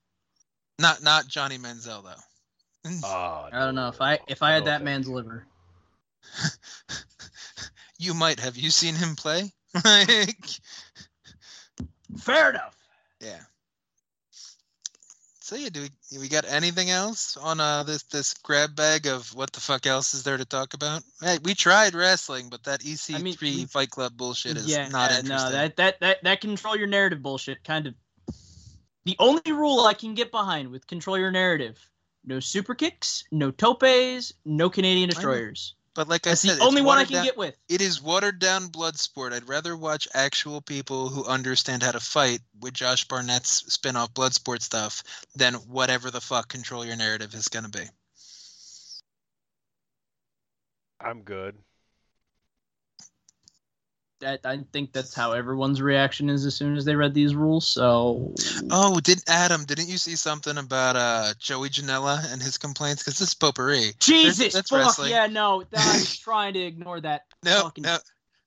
[0.79, 2.91] Not not Johnny Manziel though.
[3.03, 5.15] Ah, I don't know if I if I had no that man's you.
[5.15, 5.45] liver.
[7.97, 8.55] you might have.
[8.55, 9.51] You seen him play?
[9.83, 10.45] like,
[12.19, 12.75] Fair enough.
[13.21, 13.39] yeah.
[15.47, 19.33] So yeah, do we, we got anything else on uh this this grab bag of
[19.33, 21.03] what the fuck else is there to talk about?
[21.21, 25.12] Hey, we tried wrestling, but that EC3 I mean, Fight Club bullshit is yeah, not
[25.12, 25.29] interesting.
[25.29, 27.93] no, that that that that control your narrative bullshit kind of.
[29.05, 31.79] The only rule I can get behind with control your narrative:
[32.25, 35.75] no super kicks, no topes, no Canadian destroyers.
[35.97, 37.57] But like I That's said, the only one I can down- get with.
[37.67, 39.33] It is watered down blood sport.
[39.33, 44.13] I'd rather watch actual people who understand how to fight with Josh Barnett's spin off
[44.13, 45.01] blood sport stuff
[45.36, 47.86] than whatever the fuck control your narrative is gonna be.
[51.01, 51.57] I'm good.
[54.19, 57.67] That I think that's how everyone's reaction is as soon as they read these rules.
[57.67, 58.34] So
[58.71, 59.63] Oh, did Adam?
[59.65, 63.03] Didn't you see something about uh Joey Janela and his complaints?
[63.03, 63.93] Because this is potpourri.
[63.99, 65.12] Jesus, that's fuck wrestling.
[65.12, 67.25] yeah, no, I was trying to ignore that.
[67.43, 67.97] No, fucking- no,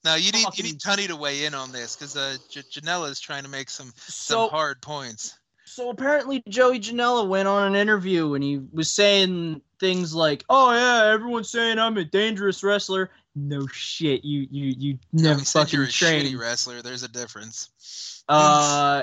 [0.04, 0.16] no.
[0.16, 3.20] You need you need Tunney to weigh in on this because uh, J- Janela is
[3.20, 5.38] trying to make some some So hard points.
[5.66, 10.72] So apparently Joey Janela went on an interview and he was saying things like, "Oh
[10.72, 15.60] yeah, everyone's saying I'm a dangerous wrestler." No shit, you you you No, never said
[15.60, 16.40] fucking you're a shitty trained.
[16.40, 16.82] wrestler.
[16.82, 18.24] There's a difference.
[18.28, 19.02] Uh,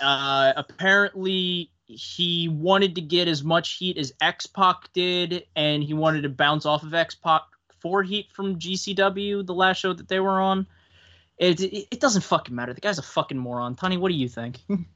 [0.00, 5.94] uh, apparently he wanted to get as much heat as X Pac did, and he
[5.94, 7.42] wanted to bounce off of X Pac
[7.80, 10.66] for heat from GCW, the last show that they were on.
[11.38, 12.74] It, it, it doesn't fucking matter.
[12.74, 13.76] The guy's a fucking moron.
[13.76, 14.58] Tony, what do you think?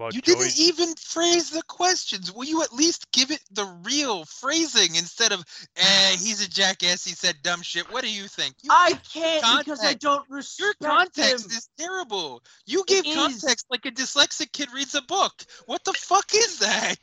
[0.00, 2.32] About You Joey, didn't even phrase the questions.
[2.32, 5.44] Will you at least give it the real phrasing instead of,
[5.76, 7.84] eh, he's a jackass, he said dumb shit.
[7.92, 8.54] What do you think?
[8.62, 10.26] You, I can't because I don't
[10.58, 11.50] your context him.
[11.50, 12.42] is terrible.
[12.64, 13.14] You give is.
[13.14, 15.34] context like a dyslexic kid reads a book.
[15.66, 16.96] What the fuck is that?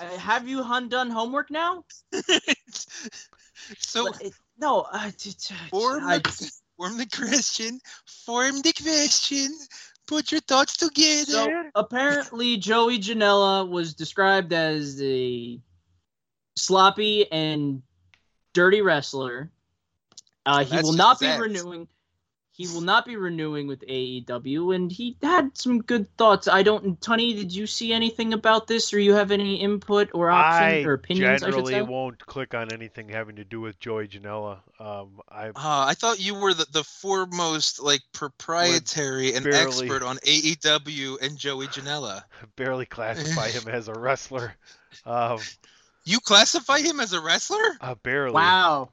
[0.00, 1.84] Uh, have you done homework now?
[3.78, 7.78] so But it- no, I, t- t- form I- the, form the question,
[8.24, 9.54] form the question,
[10.08, 11.24] put your thoughts together.
[11.30, 15.60] so apparently Joey Janela was described as a
[16.56, 17.82] sloppy and
[18.54, 19.52] dirty wrestler.
[20.44, 21.40] Uh, he That's will not be act.
[21.40, 21.86] renewing.
[22.58, 26.48] He will not be renewing with AEW, and he had some good thoughts.
[26.48, 30.28] I don't, Tony, did you see anything about this, or you have any input or
[30.28, 31.44] options I or opinions?
[31.44, 34.58] I generally won't click on anything having to do with Joey Janela.
[34.80, 40.02] Um, I Uh, I thought you were the, the foremost like proprietary and barely- expert
[40.02, 42.24] on AEW and Joey Janela.
[42.56, 44.52] barely classify him as a wrestler.
[45.06, 45.38] Um,
[46.04, 47.76] You classify him as a wrestler?
[47.80, 48.32] uh, barely.
[48.32, 48.90] Wow.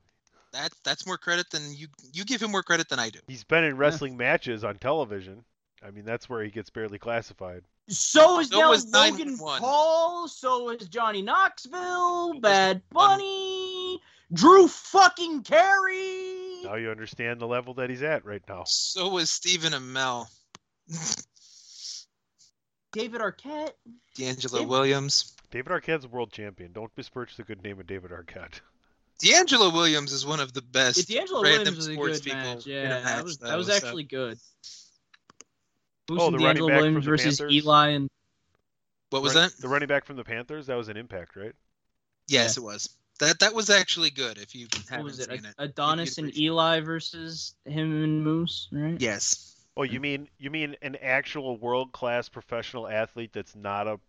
[0.56, 3.20] That that's more credit than you you give him more credit than I do.
[3.28, 5.44] He's been in wrestling matches on television.
[5.86, 7.64] I mean, that's where he gets barely classified.
[7.90, 10.30] So is So now was Logan Paul.
[10.30, 12.40] So is Johnny Knoxville.
[12.40, 14.00] Bad Bunny.
[14.32, 16.62] Drew fucking Carey.
[16.64, 18.64] Now you understand the level that he's at right now.
[18.66, 20.28] So was Stephen Amell,
[22.94, 23.74] David Arquette.
[24.16, 25.34] D'Angelo Dave- Williams.
[25.52, 26.72] David Arquette's a world champion.
[26.72, 28.62] Don't besmirch the good name of David Arquette.
[29.26, 32.56] D'Angelo Williams is one of the best Yeah, D'Angelo random Williams was a good people
[32.56, 32.66] match.
[32.68, 34.38] Yeah, a that was though, that was so- actually good.
[36.08, 37.54] Who's Oh, in the running D'Angelo back from Williams the versus Panthers?
[37.54, 38.10] Eli and
[39.10, 39.58] What was Run- that?
[39.62, 40.68] The running back from the Panthers.
[40.68, 41.54] That was an impact, right?
[42.28, 42.90] Yes, it was.
[43.20, 44.38] That that was actually good.
[44.38, 45.30] If you what haven't was it?
[45.30, 46.38] seen it, Adonis and.
[46.38, 49.00] Eli versus him and Moose, right?
[49.00, 49.56] Yes.
[49.78, 54.00] Oh, you mean you mean an actual world class professional athlete that's not a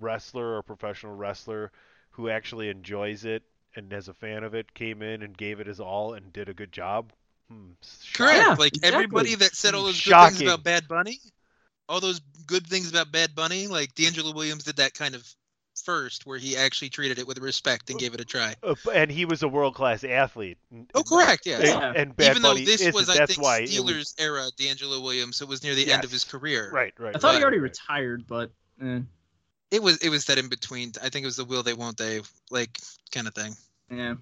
[0.00, 1.72] wrestler or professional wrestler
[2.10, 3.42] who actually enjoys it
[3.76, 6.48] and as a fan of it came in and gave it his all and did
[6.48, 7.12] a good job?
[7.50, 7.70] Hmm,
[8.14, 8.38] Correct.
[8.38, 8.94] Yeah, like exactly.
[8.94, 11.18] everybody that said all those good things about Bad Bunny,
[11.88, 15.26] all those good things about Bad Bunny, like D'Angelo Williams did that kind of
[15.84, 18.54] first, where he actually treated it with respect and gave it a try.
[18.62, 20.58] Uh, and he was a world class athlete.
[20.94, 21.46] Oh, correct.
[21.46, 21.56] Yeah.
[21.56, 21.92] And, Yeah.
[21.96, 22.94] and Bad Even though Bunny this isn't.
[22.94, 25.74] was, I that's think, why it was- Steelers era D'Angelo Williams, so it was near
[25.74, 26.70] the end of his career.
[26.72, 27.16] right, right.
[27.16, 27.70] I thought he already right.
[27.70, 28.50] retired, but
[28.82, 29.00] eh,
[29.72, 30.92] It was it was that in between.
[31.02, 32.78] I think it was the will they won't they like
[33.10, 33.54] kind of thing.
[33.90, 34.14] yeah.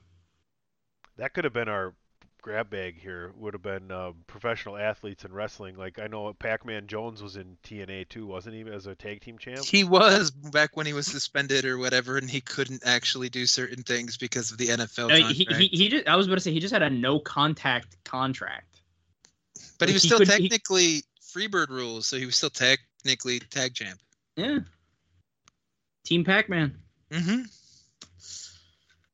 [1.16, 1.92] That could have been our
[2.40, 3.32] grab bag here.
[3.36, 5.76] Would have been um, professional athletes in wrestling.
[5.76, 9.36] Like I know Pac-Man Jones was in TNA too, wasn't he, as a tag team
[9.36, 9.58] champ?
[9.62, 13.82] He was back when he was suspended or whatever, and he couldn't actually do certain
[13.82, 15.32] things because of the NFL Uh, contract.
[15.34, 18.02] he, he, he just, I was about to say he just had a no contact
[18.04, 18.80] contract.
[19.78, 21.02] but he like, was he still could- he- technically
[21.34, 24.00] Freebird rules, so he was still technically tag champ.
[24.36, 24.60] Yeah.
[26.04, 26.76] Team Pac Man.
[27.10, 27.42] Mm-hmm.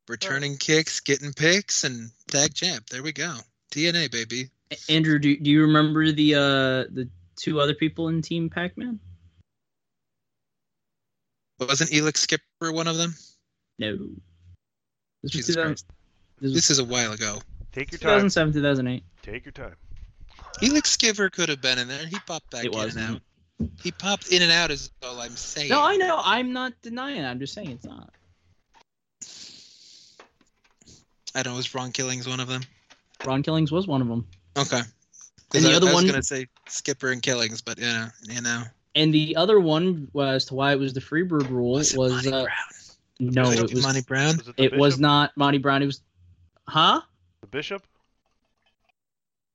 [0.09, 2.87] Returning kicks, getting picks, and tag champ.
[2.89, 3.37] There we go.
[3.73, 4.51] TNA baby.
[4.89, 6.41] Andrew, do, do you remember the uh
[6.95, 8.99] the two other people in Team Pac Man?
[11.59, 13.15] Wasn't Elix Skipper one of them?
[13.79, 13.97] No.
[13.97, 14.03] This
[15.23, 15.87] was, Jesus 2000, Christ.
[16.39, 17.41] this was This is a while ago.
[17.73, 18.29] Take your time.
[18.29, 19.03] 2007, 2008.
[19.23, 19.75] Take your time.
[20.63, 22.07] Elix Skipper could have been in there.
[22.07, 22.97] He popped back It in was.
[22.97, 23.23] and out.
[23.83, 25.71] He popped in and out is all I'm saying.
[25.71, 26.21] No, I know.
[26.23, 27.25] I'm not denying it.
[27.25, 28.11] I'm just saying it's not.
[31.35, 31.57] I don't know.
[31.57, 32.63] Was Ron Killings one of them?
[33.25, 34.27] Ron Killings was one of them.
[34.57, 34.81] Okay.
[35.55, 38.09] And the I, other I was one- gonna say Skipper and Killings, but you know,
[38.29, 38.63] you know.
[38.95, 42.31] And the other one was to why it was the Freebird rule Was was, it
[42.31, 42.55] Monty uh, Brown?
[43.35, 44.37] no, Was it was Monty Brown.
[44.39, 45.83] Was it it was not Monty Brown.
[45.83, 46.01] It was,
[46.67, 47.03] huh?
[47.43, 47.83] The Bishop.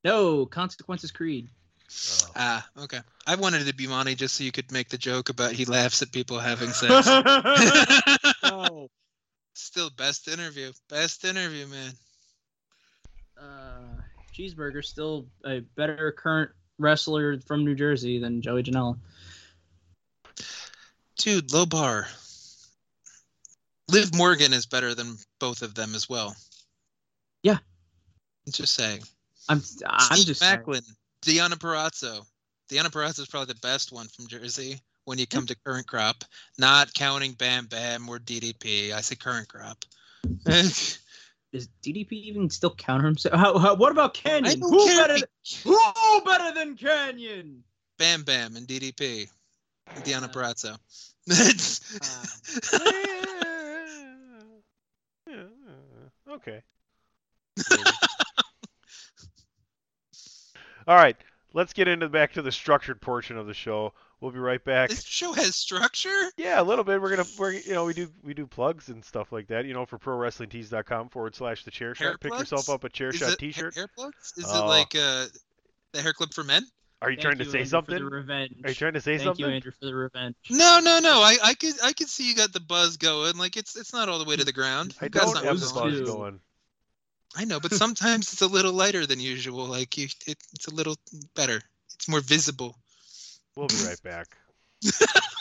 [0.03, 1.49] No, Consequences Creed.
[1.91, 2.31] Oh.
[2.35, 2.99] Ah, okay.
[3.27, 5.65] I wanted it to be Monty just so you could make the joke about he
[5.65, 7.07] laughs at people having sex.
[8.43, 8.89] oh.
[9.53, 10.71] Still best interview.
[10.89, 11.91] Best interview, man.
[13.39, 14.01] Uh,
[14.33, 18.97] Cheeseburger still a better current wrestler from New Jersey than Joey Janela.
[21.17, 22.07] Dude, low bar.
[23.89, 26.35] Liv Morgan is better than both of them as well.
[27.43, 27.57] Yeah.
[28.49, 29.01] Just saying.
[29.49, 30.63] I'm I'm Steve just saying.
[31.25, 32.25] Macklin, Deonna Purrazzo.
[32.69, 36.23] Deonna Purrazzo is probably the best one from Jersey when you come to current crop,
[36.57, 38.91] not counting Bam Bam or DDP.
[38.93, 39.83] I say current crop.
[40.45, 43.35] Does DDP even still counter himself?
[43.35, 44.59] How, how, what about I Kanyon?
[44.59, 45.23] don't Who care better, than,
[45.63, 47.63] who better than Kanyon?
[47.97, 49.27] Bam Bam and DDP.
[49.97, 50.77] Deonna Uh, Purrazzo.
[51.27, 51.43] Yeah,
[56.33, 56.61] okay.
[60.91, 60.97] Maybe.
[60.97, 61.17] All right,
[61.53, 63.93] let's get into back to the structured portion of the show.
[64.19, 64.89] We'll be right back.
[64.89, 66.09] this show has structure.
[66.37, 67.01] Yeah, a little bit.
[67.01, 69.65] We're gonna, we're, you know, we do we do plugs and stuff like that.
[69.65, 72.19] You know, for ProWrestlingTees.com forward slash the chair Hair shot.
[72.19, 73.73] Pick yourself up a chair Is shot it T-shirt.
[73.75, 74.33] hair plugs?
[74.37, 74.63] Is Oh.
[74.63, 75.25] it like uh,
[75.93, 76.63] the hair clip for men?
[77.01, 77.97] Are you Thank trying to you, say Andrew, something?
[77.97, 78.53] For the revenge.
[78.63, 79.43] Are you trying to say Thank something?
[79.43, 80.35] Thank you, Andrew, for the revenge.
[80.51, 81.19] No, no, no.
[81.21, 83.37] I, I could I could see you got the buzz going.
[83.37, 84.95] Like it's it's not all the way to the ground.
[85.01, 86.05] I don't have the buzz two.
[86.05, 86.39] going.
[87.35, 89.65] I know, but sometimes it's a little lighter than usual.
[89.65, 90.97] Like you, it, it's a little
[91.35, 91.61] better.
[91.95, 92.75] It's more visible.
[93.55, 94.37] We'll be right back.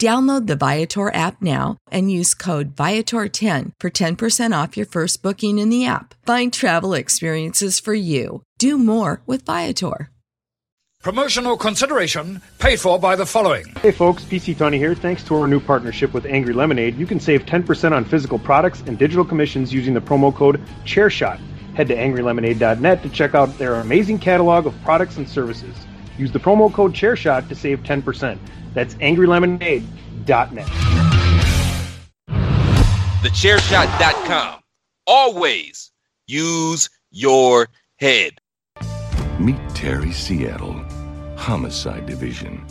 [0.00, 5.58] Download the Viator app now and use code Viator10 for 10% off your first booking
[5.58, 6.14] in the app.
[6.24, 8.42] Find travel experiences for you.
[8.58, 10.08] Do more with Viator.
[11.02, 13.66] Promotional consideration paid for by the following.
[13.82, 14.94] Hey folks, PC Tony here.
[14.94, 18.82] Thanks to our new partnership with Angry Lemonade, you can save 10% on physical products
[18.86, 21.38] and digital commissions using the promo code ChairShot.
[21.74, 25.76] Head to angrylemonade.net to check out their amazing catalog of products and services.
[26.20, 28.38] Use the promo code ChairShot to save 10%.
[28.74, 30.66] That's angrylemonade.net.
[33.22, 34.60] TheChairShot.com.
[35.06, 35.90] Always
[36.26, 37.68] use your
[37.98, 38.38] head.
[39.38, 40.84] Meet Terry Seattle,
[41.38, 42.66] Homicide Division.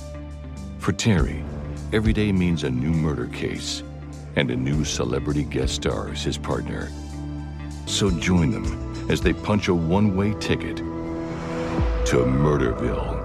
[0.77, 1.43] For Terry,
[1.91, 3.81] every day means a new murder case
[4.35, 6.91] and a new celebrity guest star as his partner.
[7.87, 13.18] So join them as they punch a one way ticket to Murderville.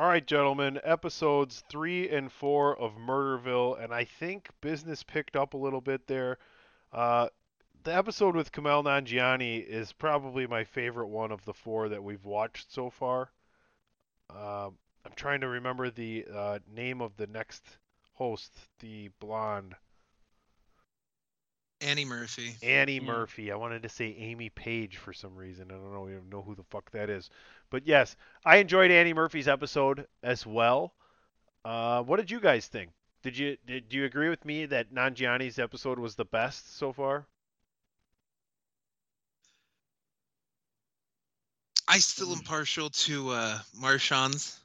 [0.00, 5.52] All right, gentlemen, episodes three and four of Murderville, and I think business picked up
[5.52, 6.38] a little bit there.
[6.90, 7.28] Uh,
[7.84, 12.24] the episode with Kumail Nanjiani is probably my favorite one of the four that we've
[12.24, 13.30] watched so far.
[14.34, 14.70] Uh,
[15.04, 17.62] I'm trying to remember the uh, name of the next
[18.14, 19.74] host, the blonde.
[21.82, 22.54] Annie Murphy.
[22.62, 23.02] Annie Yeah.
[23.02, 23.52] Murphy.
[23.52, 25.70] I wanted to say Amy Page for some reason.
[25.70, 27.28] I don't know, even know who the fuck that is.
[27.70, 30.92] But yes, I enjoyed Annie Murphy's episode as well.
[31.64, 32.90] Uh, what did you guys think?
[33.22, 36.92] Did you did do you agree with me that Nanjiani's episode was the best so
[36.92, 37.26] far?
[41.86, 44.58] I still am partial to uh, Marshawn's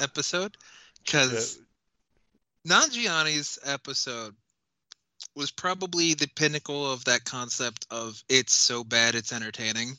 [0.00, 0.56] episode
[1.04, 1.58] because
[2.66, 4.34] Nanjiani's episode
[5.36, 9.92] was probably the pinnacle of that concept of it's so bad it's entertaining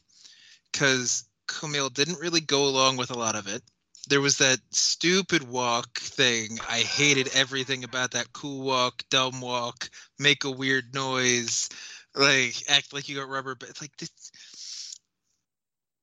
[0.71, 3.63] because Kumail didn't really go along with a lot of it.
[4.07, 6.59] There was that stupid walk thing.
[6.69, 9.89] I hated everything about that cool walk, dumb walk,
[10.19, 11.69] make a weird noise,
[12.15, 13.55] like act like you got rubber.
[13.55, 14.11] But like this,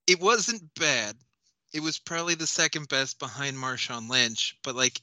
[0.06, 1.16] it wasn't bad.
[1.72, 5.00] It was probably the second best behind Marshawn Lynch, but like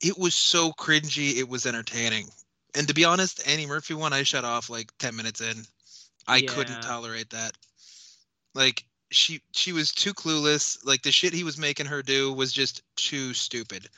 [0.00, 2.28] it was so cringy, it was entertaining.
[2.74, 5.66] And to be honest, Annie Murphy one I shut off like 10 minutes in.
[6.26, 6.46] I Yeah.
[6.46, 7.52] couldn't tolerate that.
[8.54, 10.78] Like she she was too clueless.
[10.84, 13.88] Like the shit he was making her do was just too stupid.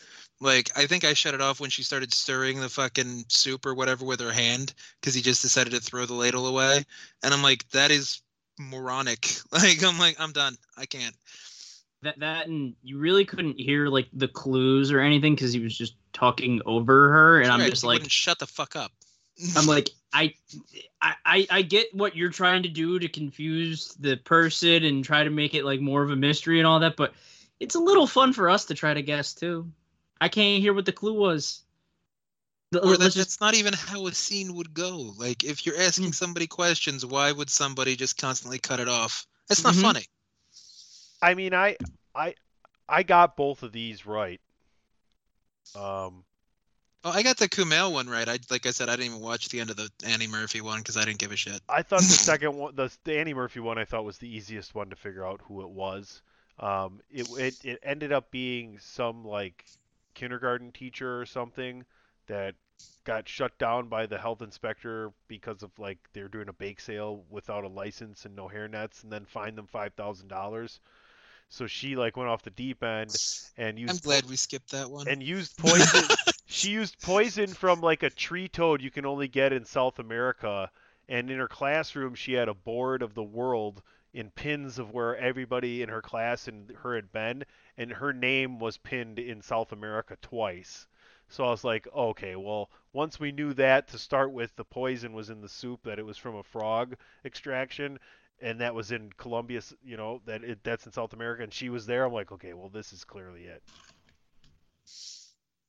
[0.41, 3.75] Like I think I shut it off when she started stirring the fucking soup or
[3.75, 6.85] whatever with her hand because he just decided to throw the ladle away.
[7.23, 8.23] And I'm like, that is
[8.59, 9.27] moronic.
[9.53, 10.57] Like I'm like, I'm done.
[10.77, 11.15] I can't.
[12.03, 15.77] That that and you really couldn't hear like the clues or anything because he was
[15.77, 18.93] just talking over her, and I'm Right, just like, shut the fuck up.
[19.57, 20.35] I'm like, I,
[21.01, 25.25] I, I- I get what you're trying to do to confuse the person and try
[25.25, 27.15] to make it like more of a mystery and all that, but
[27.61, 29.71] it's a little fun for us to try to guess too.
[30.21, 31.63] I can't hear what the clue was.
[32.71, 35.15] The- or that, just- that's not even how a scene would go.
[35.17, 39.27] Like if you're asking somebody questions, why would somebody just constantly cut it off?
[39.49, 39.83] That's not Mhm.
[39.83, 40.05] funny.
[41.23, 41.77] I mean, I
[42.15, 42.35] I
[42.89, 44.41] I got both of these right.
[45.75, 46.25] Um,
[47.05, 48.29] Oh, I got the Kumail one right.
[48.29, 50.79] I like I said, I didn't even watch the end of the Annie Murphy one
[50.79, 51.61] because I didn't give a shit.
[51.69, 54.75] I thought the second one, the, the Annie Murphy one, I thought was the easiest
[54.75, 56.23] one to figure out who it was.
[56.59, 59.65] Um, it, it it ended up being some like
[60.15, 61.85] kindergarten teacher or something
[62.27, 62.57] that
[63.05, 67.23] got shut down by the health inspector because of like they're doing a bake sale
[67.31, 70.81] without a license and no hairnets, and then fined them five thousand dollars.
[71.49, 73.15] So she like went off the deep end
[73.57, 73.93] and used.
[73.93, 75.07] I'm glad we skipped that one.
[75.07, 76.09] And used poison.
[76.51, 80.71] She used poison from like a tree toad you can only get in South America.
[81.07, 83.83] And in her classroom, she had a board of the world
[84.15, 87.45] in pins of where everybody in her class and her had been,
[87.77, 90.87] and her name was pinned in South America twice.
[91.29, 95.13] So I was like, okay, well, once we knew that to start with, the poison
[95.13, 96.97] was in the soup, that it was from a frog
[97.27, 97.99] extraction,
[98.41, 101.69] and that was in Colombia, you know, that it, that's in South America, and she
[101.69, 102.05] was there.
[102.05, 103.63] I'm like, okay, well, this is clearly it.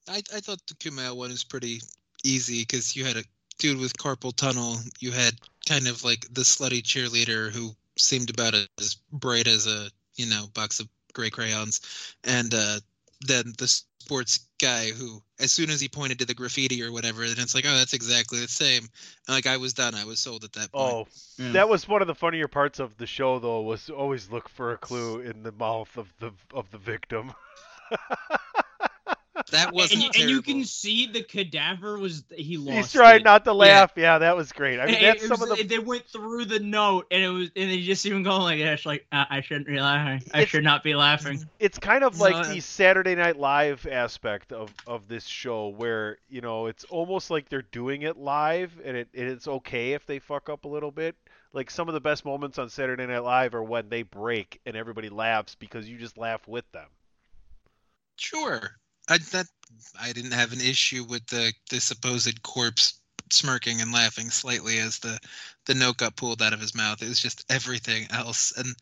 [0.09, 1.81] I, I thought the Kumail one was pretty
[2.23, 3.23] easy because you had a
[3.59, 4.77] dude with carpal tunnel.
[4.99, 5.35] You had
[5.67, 10.45] kind of like the slutty cheerleader who seemed about as bright as a you know
[10.53, 12.79] box of gray crayons, and uh,
[13.21, 17.21] then the sports guy who, as soon as he pointed to the graffiti or whatever,
[17.21, 18.83] then it's like, oh, that's exactly the same.
[19.27, 19.93] And like I was done.
[19.93, 21.07] I was sold at that point.
[21.07, 21.07] Oh,
[21.53, 23.61] that was one of the funnier parts of the show, though.
[23.61, 27.31] Was always look for a clue in the mouth of the of the victim.
[29.49, 32.77] that was and, and, you can see the cadaver was he lost.
[32.77, 33.23] He's trying it.
[33.23, 33.93] not to laugh.
[33.95, 34.13] Yeah.
[34.13, 34.79] yeah, that was great.
[34.79, 35.63] I mean, And that's some was- of the.
[35.63, 38.85] They went through the note, and it was, and they just even going like, "It's
[38.85, 40.27] like uh, I shouldn't be laughing.
[40.33, 43.87] I It's- should not be laughing." It's kind of like uh, the Saturday Night Live
[43.89, 48.71] aspect of, of this show, where you know it's almost like they're doing it live,
[48.83, 51.15] and it and it's okay if they fuck up a little bit.
[51.51, 54.75] Like some of the best moments on Saturday Night Live are when they break and
[54.75, 56.85] everybody laughs because you just laugh with them.
[58.17, 58.61] Sure.
[59.09, 59.47] I that
[59.99, 62.99] I didn't have an issue with the the supposed corpse
[63.31, 65.19] smirking and laughing slightly as the
[65.65, 67.01] the note got pulled out of his mouth.
[67.01, 68.53] It was just everything else.
[68.55, 68.75] And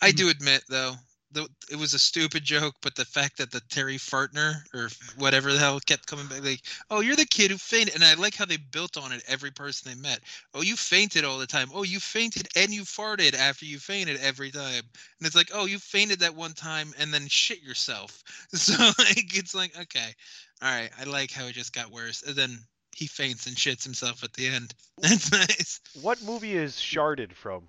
[0.00, 0.16] I mm-hmm.
[0.16, 0.96] do admit though,
[1.34, 5.52] the, it was a stupid joke, but the fact that the Terry Fartner or whatever
[5.52, 8.34] the hell kept coming back, like, oh, you're the kid who fainted, and I like
[8.34, 10.20] how they built on it every person they met.
[10.54, 11.68] Oh, you fainted all the time.
[11.74, 14.84] Oh, you fainted and you farted after you fainted every time,
[15.18, 18.22] and it's like, oh, you fainted that one time and then shit yourself.
[18.54, 20.14] So like, it's like, okay,
[20.62, 22.58] all right, I like how it just got worse, and then
[22.96, 24.74] he faints and shits himself at the end.
[24.98, 25.80] That's nice.
[26.00, 27.68] What movie is Sharded from?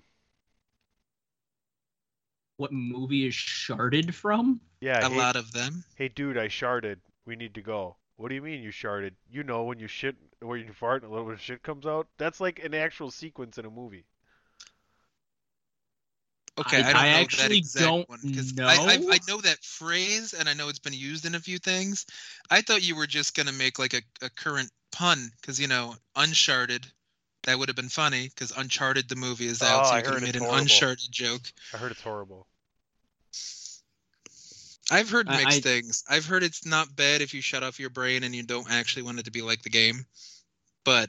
[2.56, 4.60] What movie is sharded from?
[4.80, 5.84] Yeah, A hey, lot of them.
[5.96, 6.96] Hey, dude, I sharded.
[7.26, 7.96] We need to go.
[8.16, 9.12] What do you mean you sharded?
[9.30, 11.86] You know when you shit, when you fart, and a little bit of shit comes
[11.86, 12.08] out.
[12.16, 14.04] That's like an actual sequence in a movie.
[16.58, 19.12] Okay, I- I, don't I know that actually exact don't one, 'cause I, I, know.
[19.12, 22.06] I know that phrase, and I know it's been used in a few things.
[22.50, 25.96] I thought you were just gonna make like a, a current pun, because you know,
[26.14, 26.86] Uncharted.
[27.46, 30.02] That would have been funny, because Uncharted the movie is out, Oh, so I you
[30.02, 30.58] could heard have made an.
[30.58, 31.42] Uncharted joke.
[31.72, 32.48] I heard it's horrible.
[34.90, 36.04] I've heard mixed I- things.
[36.08, 39.02] I've heard it's not bad if you shut off your brain and you don't actually
[39.02, 40.06] want it to be like the game,
[40.84, 41.08] but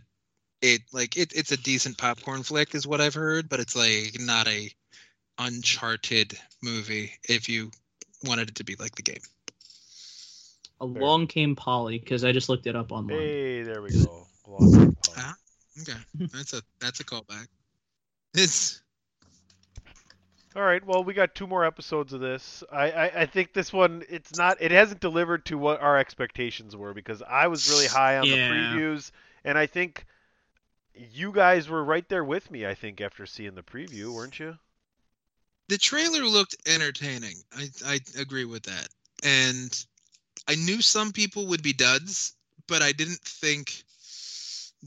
[0.62, 3.50] it like it, it's a decent popcorn flick, is what I've heard.
[3.50, 4.72] But it's like not a
[5.40, 7.72] Uncharted movie if you
[8.24, 9.22] wanted it to be like the game.
[10.80, 13.18] Along came Polly because I just looked it up online.
[13.18, 14.28] Hey, there we go.
[14.48, 15.16] Long pause.
[15.16, 15.34] Huh?
[15.82, 16.00] Okay,
[16.34, 17.48] that's a that's a callback.
[18.34, 18.82] It's
[20.56, 20.86] All right.
[20.86, 22.64] Well, we got two more episodes of this.
[22.72, 26.76] I, I, I think this one it's not it hasn't delivered to what our expectations
[26.76, 29.12] were because I was really high on the previews
[29.44, 30.06] and I think
[30.94, 32.66] you guys were right there with me.
[32.66, 34.58] I think after seeing the preview, weren't you?
[35.68, 37.36] the trailer looked entertaining.
[37.56, 38.88] I I agree with that,
[39.24, 39.86] and
[40.48, 42.34] I knew some people would be duds,
[42.68, 43.84] but I didn't think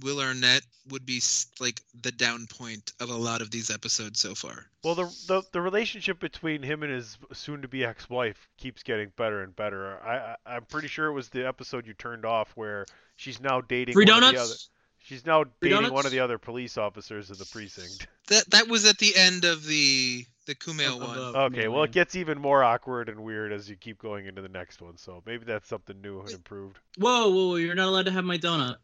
[0.03, 1.21] Will Arnett would be
[1.59, 4.67] like the down point of a lot of these episodes so far.
[4.85, 9.55] Well, the the, the relationship between him and his soon-to-be ex-wife keeps getting better and
[9.55, 9.99] better.
[10.03, 12.87] I, I I'm pretty sure it was the episode you turned off where
[13.17, 14.55] she's now dating Free one of the other.
[15.03, 18.07] She's now Free dating one of the other police officers of the precinct.
[18.29, 21.33] That that was at the end of the the Kumail Of- of one.
[21.33, 24.41] the- Okay, well, it gets even more awkward and weird as you keep going into
[24.41, 24.97] the next one.
[24.99, 26.79] So maybe that's something new and improved.
[26.97, 28.77] Whoa, whoa, whoa, you're not allowed to have my donut.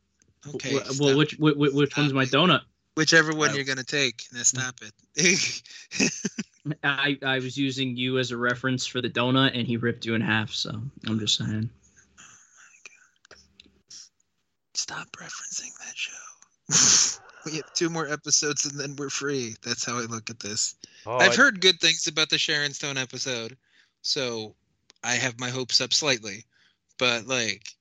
[0.55, 2.63] Okay, Wh- well, which which, which Stop one's my donut?
[2.97, 4.25] whichever one I- you're gonna take.
[4.33, 4.45] Now mm.
[4.45, 4.93] stop it.
[6.85, 10.15] I I was using you as a reference for the donut, and he ripped you
[10.15, 10.51] in half.
[10.51, 10.71] So
[11.07, 11.71] I'm just saying.
[12.19, 12.79] Oh my
[13.31, 13.39] god!
[14.75, 17.21] Stop referencing that show.
[17.47, 19.55] we have two more episodes and then we're free.
[19.65, 20.75] That's how I look at this.
[21.07, 23.57] Oh, I've I- heard good things about the Sharon Stone episode,
[24.03, 24.55] so
[25.05, 26.45] I have my hopes up slightly.
[26.99, 27.76] But like,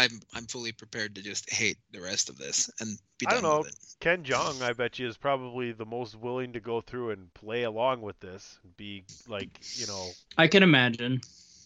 [0.00, 3.40] I'm I'm fully prepared to just hate the rest of this and be done I
[3.40, 3.58] done don't know.
[3.60, 3.96] with it.
[4.00, 7.64] Ken Jeong, I bet you, is probably the most willing to go through and play
[7.64, 11.20] along with this, be like, you know, I can imagine.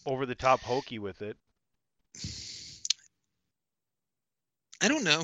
[0.05, 1.37] over the top hokey with it.
[4.81, 5.23] I don't know.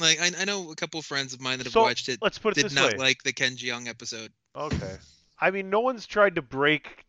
[0.00, 2.18] Like I, I know a couple friends of mine that have So, watched it.
[2.22, 2.98] let's put it did this not way.
[2.98, 4.32] like the Ken Jeong episode.
[4.56, 4.96] Okay.
[5.38, 7.04] I mean, no one's tried to break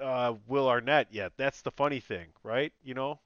[0.00, 1.32] uh, Will Arnett yet.
[1.36, 2.72] That's the funny thing, right?
[2.82, 3.20] You know?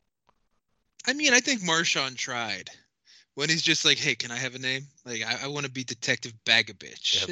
[1.06, 2.70] I mean, I think Marshawn tried
[3.34, 4.82] when he's just like, "Hey, can I have a name?
[5.04, 7.26] Like, I, I want to be Detective Bag a Bitch."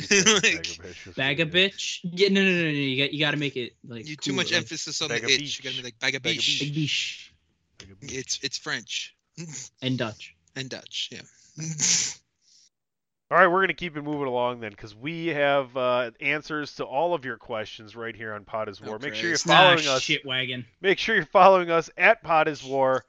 [1.17, 1.73] Like, Bag.
[2.03, 2.69] Yeah, no, no, no, no.
[2.69, 5.09] You got you got to make it like you too cool, much like, emphasis on
[5.09, 5.59] Bag the a itch.
[5.59, 6.61] You gotta be like Bag a Bag a Beach.
[6.61, 7.33] Big biche
[8.03, 9.17] It's it's French
[9.83, 10.35] and Dutch.
[10.55, 11.11] and Dutch.
[11.12, 11.23] Yeah.
[13.29, 16.77] All right, we're going to keep it moving along then because we have uh, answers
[16.77, 18.95] to all of your questions right here on Pod is War.
[18.95, 20.03] Oh, Make sure you're following nah, us.
[20.03, 20.64] shit wagon.
[20.81, 23.05] Make sure you're following us at Pod is War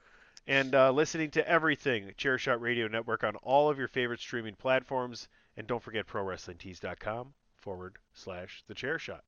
[0.48, 5.28] and uh, listening to everything Chairshot Radio Network on all of your favorite streaming platforms.
[5.58, 9.24] And don't forget ProWrestlingTees.com forward slash The Chair Shot.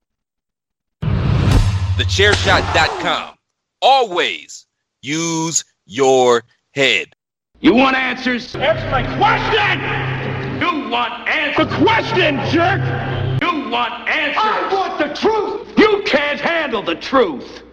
[1.01, 3.36] TheChairShot.com.
[3.82, 4.67] Always
[5.01, 7.15] use your head.
[7.59, 8.55] You want answers?
[8.55, 9.82] Answer my question!
[10.61, 11.67] You want answers?
[11.67, 12.80] The question, jerk!
[13.41, 14.41] You want answers?
[14.41, 15.67] I want the truth!
[15.78, 17.63] You can't handle the truth!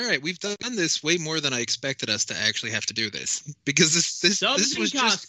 [0.00, 2.94] All right, we've done this way more than I expected us to actually have to
[2.94, 5.28] do this because this this Subs this and was just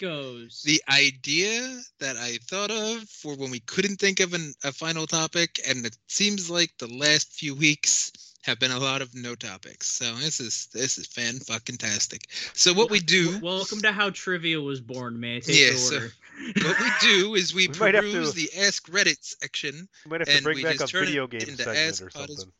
[0.63, 5.07] the idea that I thought of for when we couldn't think of an, a final
[5.07, 8.13] topic, and it seems like the last few weeks
[8.43, 9.87] have been a lot of no topics.
[9.89, 12.21] So this is this is fan fucking tastic.
[12.53, 15.19] So what we do, Welcome to how trivia was born.
[15.19, 16.07] May I take Yeah, the so-
[16.63, 20.11] what we do is we, We might have to- peruse the Ask Reddit section, We
[20.11, 22.05] might have to and bring we back a turn video it game into segment Ask
[22.05, 22.51] or something.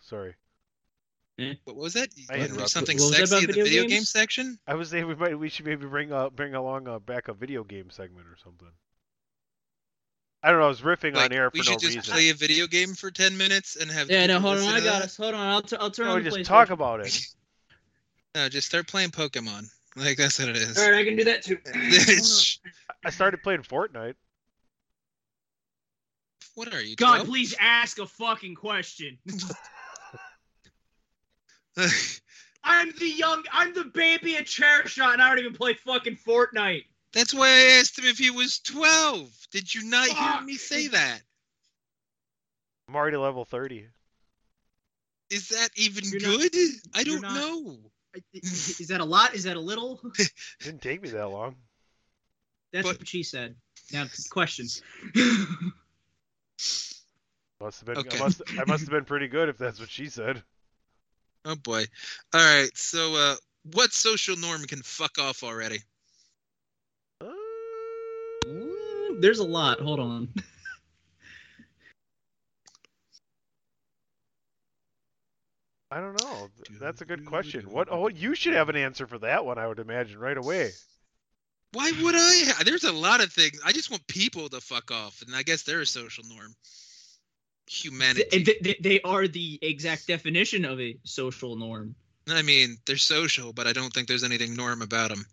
[0.00, 0.34] Sorry.
[1.64, 2.08] What was that?
[2.30, 2.68] I interrupted.
[2.68, 4.58] something What was sexy about in the video video game section.
[4.66, 7.34] I was saying we might we should maybe bring uh, bring along a back a
[7.34, 8.68] video game segment or something.
[10.44, 10.66] I don't know.
[10.66, 11.74] I was riffing Like, on air for no reason.
[11.74, 12.12] we should just reason.
[12.14, 14.10] play a video game for ten minutes and have.
[14.10, 14.64] Yeah, no, hold on.
[14.64, 15.02] I got that?
[15.02, 15.16] us.
[15.16, 15.46] Hold on.
[15.48, 16.44] I'll, t- I'll turn No, on the just PlayStation.
[16.46, 17.18] talk about it.
[18.34, 19.66] No, just start playing Pokemon.
[19.94, 20.78] Like that's what it is.
[20.78, 21.58] All right, I can do that too.
[23.04, 24.14] I started playing Fortnite.
[26.54, 26.96] what are you?
[26.96, 27.28] God, 12?
[27.28, 29.18] please ask a fucking question.
[32.64, 36.16] I'm the young, I'm the baby at chair shot, and I don't even play fucking
[36.26, 36.84] Fortnite.
[37.12, 39.30] That's why I asked him if he was twelve.
[39.50, 41.20] Did you not hear me say that?
[42.88, 43.86] I'm already level thirty.
[45.30, 46.70] Is that even You're not- good?
[46.94, 47.78] I don't not- know.
[48.34, 49.34] Is that a lot?
[49.34, 50.00] Is that a little?
[50.60, 51.56] Didn't take me that long.
[52.72, 53.56] That's But- what she said.
[53.92, 54.66] Now, question.
[57.60, 57.98] Must have been.
[57.98, 58.16] Okay.
[58.16, 58.42] I must.
[58.58, 60.42] I must have been pretty good if that's what she said.
[61.44, 61.84] Oh boy.
[62.34, 62.70] All right.
[62.76, 63.36] So, uh,
[63.72, 65.78] what social norm can fuck off already?
[67.20, 67.26] Uh,
[69.20, 69.80] There's a lot.
[69.80, 70.28] Hold on.
[75.90, 76.48] I don't know.
[76.80, 77.70] That's a good question.
[77.70, 77.88] What?
[77.90, 79.58] Oh, you should have an answer for that one.
[79.58, 80.70] I would imagine right away.
[81.72, 82.62] Why would I?
[82.64, 83.60] There's a lot of things.
[83.64, 86.54] I just want people to fuck off, and I guess they're a social norm.
[87.72, 88.24] Humanity.
[88.30, 91.94] Th- th- th- they are the exact definition of a social norm.
[92.28, 95.24] I mean, they're social, but I don't think there's anything norm about them.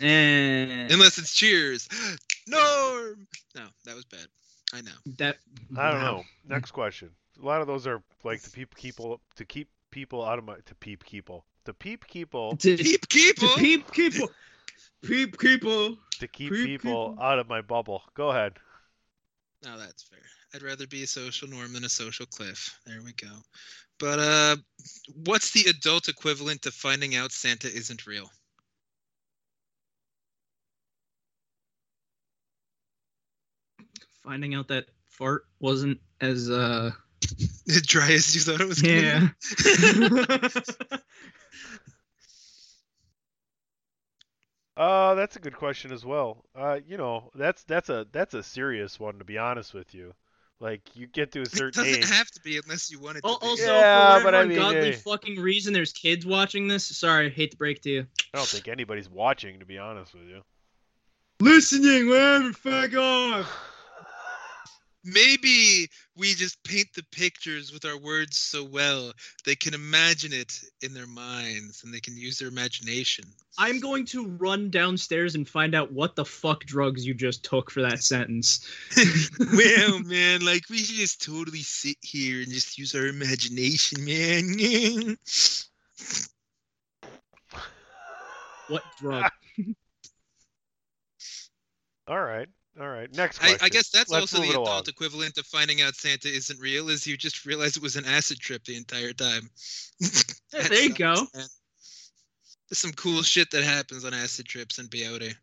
[0.00, 0.94] And eh.
[0.94, 1.88] Unless it's Cheers.
[2.48, 3.26] Norm.
[3.54, 4.26] No, that was bad.
[4.72, 4.90] I know.
[5.18, 5.36] that
[5.78, 6.16] I don't wow.
[6.16, 6.24] know.
[6.48, 7.10] Next question.
[7.40, 10.56] A lot of those are like to peep people to keep people out of my
[10.66, 13.48] to peep people to peep people To, Peep people.
[13.48, 14.28] to peep people,
[15.02, 15.96] peep people.
[16.18, 17.22] to keep Peep people people.
[17.24, 18.02] out of my bubble.
[18.14, 18.54] Go ahead.
[19.64, 20.18] No, that's fair.
[20.54, 22.78] I'd rather be a social norm than a social cliff.
[22.86, 23.32] There we go.
[23.98, 24.56] But uh,
[25.24, 28.30] what's the adult equivalent to finding out Santa isn't real?
[34.22, 36.90] Finding out that fart wasn't as uh
[37.86, 38.80] Dry as you thought it was.
[38.80, 40.88] gonna be?
[40.90, 40.98] yeah.
[44.76, 46.44] Uh, that's a good question as well.
[46.52, 50.12] Uh, you know, that's that's a that's a serious one to be honest with you.
[50.60, 52.08] Like you get to a certain It doesn't age.
[52.10, 53.46] have to be unless you want it to Al- be.
[53.46, 54.96] Also, Yeah, for but I whatever mean, ungodly hey.
[54.98, 56.84] fucking reason, there's kids watching this.
[56.84, 58.06] Sorry, I hate to break to you.
[58.32, 60.42] I don't think anybody's watching to be honest with you.
[61.40, 63.58] Listening, whatever, fuck off.
[65.04, 69.12] Maybe we just paint the pictures with our words so well
[69.44, 73.24] they can imagine it in their minds and they can use their imagination.
[73.58, 77.70] I'm going to run downstairs and find out what the fuck drugs you just took
[77.70, 78.66] for that sentence.
[79.52, 85.16] well, man, like we should just totally sit here and just use our imagination, man.
[88.68, 89.30] what drug?
[92.08, 92.48] All right.
[92.80, 93.12] All right.
[93.14, 93.58] Next I, question.
[93.62, 94.66] I guess that's Let's also the it along.
[94.66, 98.04] adult equivalent of finding out Santa isn't real is you just realize it was an
[98.04, 99.48] acid trip the entire time.
[100.00, 100.08] Yeah,
[100.68, 101.14] there you go.
[101.32, 101.50] There's
[102.72, 105.34] some cool shit that happens on acid trips in peyote.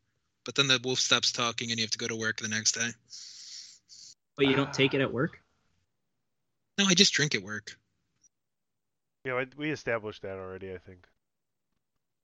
[0.44, 2.74] But then the wolf stops talking and you have to go to work the next
[2.74, 2.90] day.
[4.36, 5.38] But you don't take it at work?
[6.78, 7.78] No, I just drink at work.
[9.24, 10.74] Yeah, I- we established that already.
[10.74, 11.06] I think.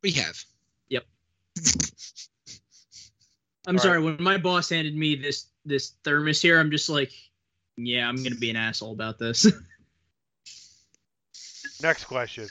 [0.02, 0.44] We have.
[0.90, 1.06] Yep.
[3.68, 4.02] I'm All sorry.
[4.02, 7.12] When my boss handed me this this thermos here, I'm just like,
[7.76, 9.46] yeah, I'm gonna be an asshole about this.
[11.82, 12.48] Next question.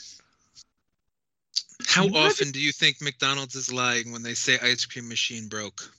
[1.87, 2.33] How What?
[2.33, 5.91] often do you think McDonald's is lying when they say ice cream machine broke?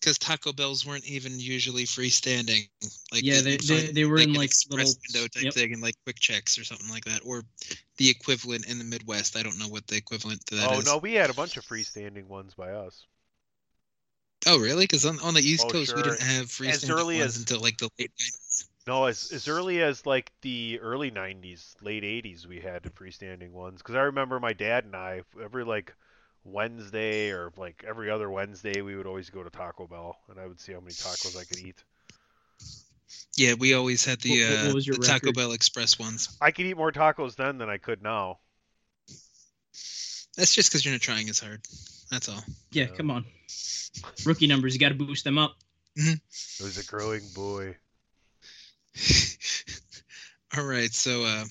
[0.00, 2.68] Because Taco Bells weren't even usually freestanding.
[3.10, 5.54] Like Yeah, they- they- they were in, an like, little- window type yep.
[5.54, 7.44] thing, and like quick checks or something like that, or
[7.96, 9.34] the equivalent in the Midwest.
[9.36, 10.88] I don't know what the equivalent to that oh, is.
[10.88, 13.06] oh no, we had a bunch of freestanding ones by us.
[14.46, 14.84] Oh really?
[14.84, 17.60] Because on, on the East Oh, Coast we didn't have freestanding early ones as- until
[17.60, 18.64] like the late 90s.
[18.86, 23.78] No, as as early as like the early '90s, late '80s, we had freestanding ones.
[23.80, 25.94] Because I remember my dad and I every like
[26.44, 30.46] Wednesday or like every other Wednesday, we would always go to Taco Bell, and I
[30.46, 31.82] would see how many tacos I could eat.
[33.36, 35.32] Yeah, we always had the, What- what- uh, what the Taco?
[35.32, 36.36] Bell Express ones.
[36.40, 38.38] I could eat more tacos then than I could now.
[40.36, 41.60] That's just because you're not trying as hard.
[42.10, 42.42] That's all.
[42.72, 43.24] Yeah, come on.
[44.24, 45.56] Rookie numbers, you got to boost them up.
[45.96, 46.16] I
[46.60, 47.76] was a growing boy.
[50.56, 51.44] All right, so uh,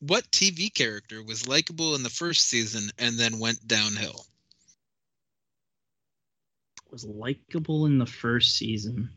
[0.00, 4.24] what TV character was likable in the first season and then went downhill?
[6.90, 9.10] Was likable in the first season.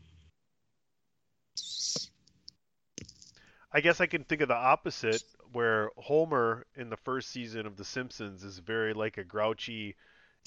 [3.72, 7.76] I guess I can think of the opposite, where Homer in the first season of
[7.76, 9.96] The Simpsons is very like a grouchy,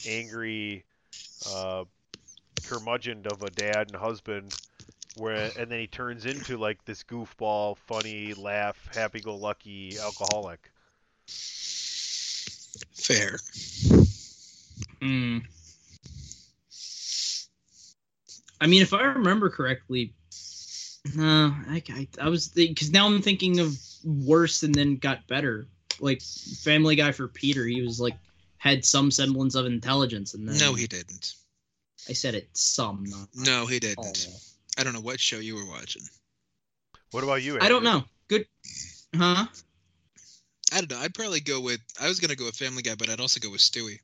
[0.08, 0.86] angry,
[1.54, 1.84] uh,
[2.66, 4.56] curmudgeon of a dad and husband,
[5.18, 10.60] where and then he turns into like this goofball, funny, laugh, happy-go-lucky alcoholic.
[12.94, 13.40] Fair.
[15.02, 15.40] Hmm.
[18.60, 20.14] I mean, if I remember correctly,
[21.16, 25.68] no, I, I, I was because now I'm thinking of worse and then got better.
[26.00, 28.18] Like Family Guy for Peter, he was like
[28.58, 31.36] had some semblance of intelligence, and then No, he didn't.
[32.10, 33.98] I said it some, not No, he didn't.
[34.28, 34.42] all.
[34.78, 36.04] I don't know what show you were watching.
[37.12, 37.58] What about you?
[37.60, 38.04] I don't know.
[38.28, 38.46] Good,
[39.16, 39.48] huh?
[40.74, 41.00] I don't know.
[41.00, 41.80] I'd probably go with.
[42.00, 44.00] I was gonna go with Family Guy, but I'd also go with Stewie.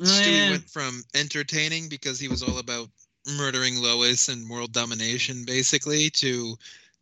[0.00, 0.50] Oh, Stewie yeah.
[0.50, 2.88] went from entertaining because he was all about
[3.36, 6.56] murdering Lois and world domination, basically, to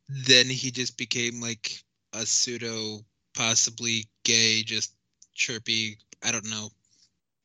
[0.08, 1.82] then he just became like
[2.12, 4.92] a pseudo, possibly gay, just
[5.34, 5.98] chirpy.
[6.22, 6.70] I don't know,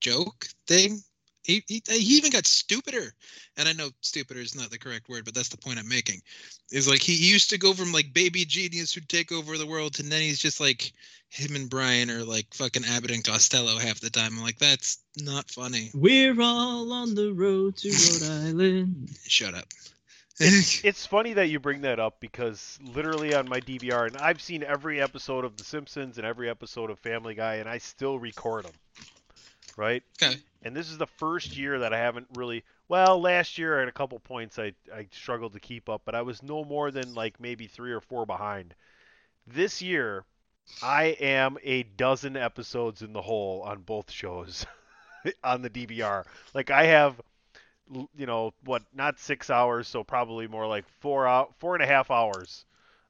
[0.01, 1.03] joke thing
[1.49, 3.11] He, he he even got stupider,
[3.57, 6.21] and I know stupider is not the correct word, but that's the point I'm making.
[6.71, 9.99] Is like he used to go from like baby genius who'd take over the world,
[9.99, 10.93] and then he's just like
[11.29, 14.33] him and Brian are like fucking Abbott and Costello half the time.
[14.37, 15.89] I'm like, that's not funny.
[15.95, 19.09] We're all on the road to Rhode Island.
[19.25, 19.65] Shut up.
[20.39, 24.39] It's, it's funny that you bring that up because literally on my DVR, and I've
[24.39, 28.19] seen every episode of The Simpsons and every episode of Family Guy, and I still
[28.19, 28.73] record them.
[29.77, 30.03] Right?
[30.21, 30.37] Okay.
[30.61, 32.63] And this is the first year that I haven't really.
[32.87, 36.21] Well, last year at a couple points I I struggled to keep up, but I
[36.21, 38.75] was no more than like maybe three or four behind.
[39.47, 40.25] This year,
[40.81, 44.65] I am a dozen episodes in the hole on both shows
[45.43, 46.25] on the DVR.
[46.53, 47.19] Like I have,
[47.89, 51.87] you know, what not six hours, so probably more like four out four and a
[51.87, 52.65] half hours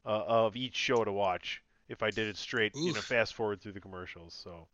[0.06, 3.62] uh, of each show to watch if I did it straight, you know, fast forward
[3.62, 4.34] through the commercials.
[4.34, 4.68] So,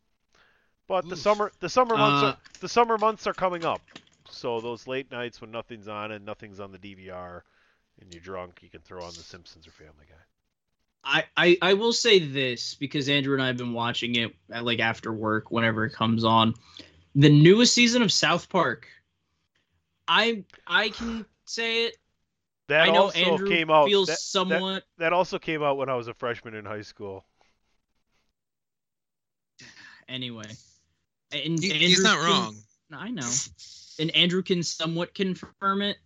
[0.88, 3.82] but the summer the summer months Uh, are, the summer months are coming up.
[4.30, 7.42] So those late nights when nothing's on and nothing's on the DVR,
[8.02, 10.16] and you're drunk, you can throw on The Simpsons or Family Guy.
[11.06, 14.66] I, I, I will say this because Andrew and I have been watching it at,
[14.66, 16.56] like after work whenever it comes on.
[17.14, 18.88] The newest season of South Park.
[20.08, 21.98] I I can say it.
[22.68, 23.88] That I know also Andrew came out.
[23.88, 24.84] feels that, that- somewhat.
[24.98, 27.26] That, also came out when I was a freshman in high school.
[30.08, 30.50] Anyway,
[31.32, 32.64] and He- he's not can- wrong.
[32.92, 33.32] I know,
[34.00, 35.98] and Andrew can somewhat confirm it.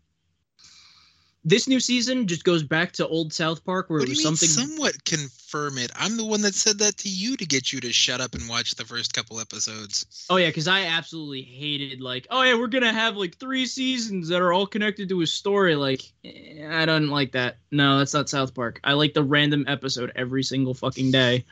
[1.45, 4.49] This new season just goes back to old South Park where What it was something.
[4.49, 5.89] somewhat confirm it?
[5.95, 8.47] I'm the one that said that to you to get you to shut up and
[8.49, 10.25] watch the first couple episodes.
[10.29, 14.27] Oh yeah, because I absolutely hated like, oh yeah, we're gonna have like three seasons
[14.27, 15.75] that are all connected to a story.
[15.75, 17.57] Like, eh, I don't like that.
[17.71, 18.81] No, that's not South Park.
[18.83, 21.45] I like the random episode every single fucking day.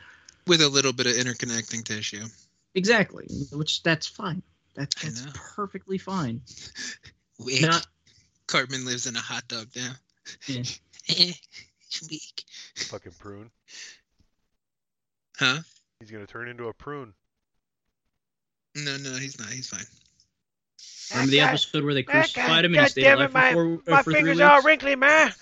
[0.46, 2.26] With a little bit of interconnecting tissue.
[2.74, 4.42] Exactly, which that's fine.
[4.74, 6.42] That's, that's perfectly fine.
[7.44, 7.62] Weak.
[7.62, 7.86] Not
[8.46, 9.92] Cartman lives in a hot dog now.
[10.46, 10.62] Yeah.
[11.10, 11.32] Eh,
[12.10, 12.44] Weak.
[12.76, 13.50] Fucking prune.
[15.38, 15.60] Huh?
[16.00, 17.14] He's gonna turn into a prune.
[18.74, 19.48] No, no, he's not.
[19.48, 19.86] He's fine.
[21.12, 23.48] remember the episode where they crucified him and he God stayed damn alive it, my,
[23.48, 24.42] for, four, my uh, for three fingers weeks?
[24.42, 25.32] are all wrinkly, man.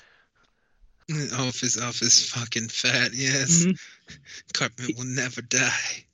[1.39, 3.11] Off his, off his fucking fat.
[3.13, 3.65] Yes.
[3.65, 3.79] Mhm.
[4.55, 6.06] Cartman will never die.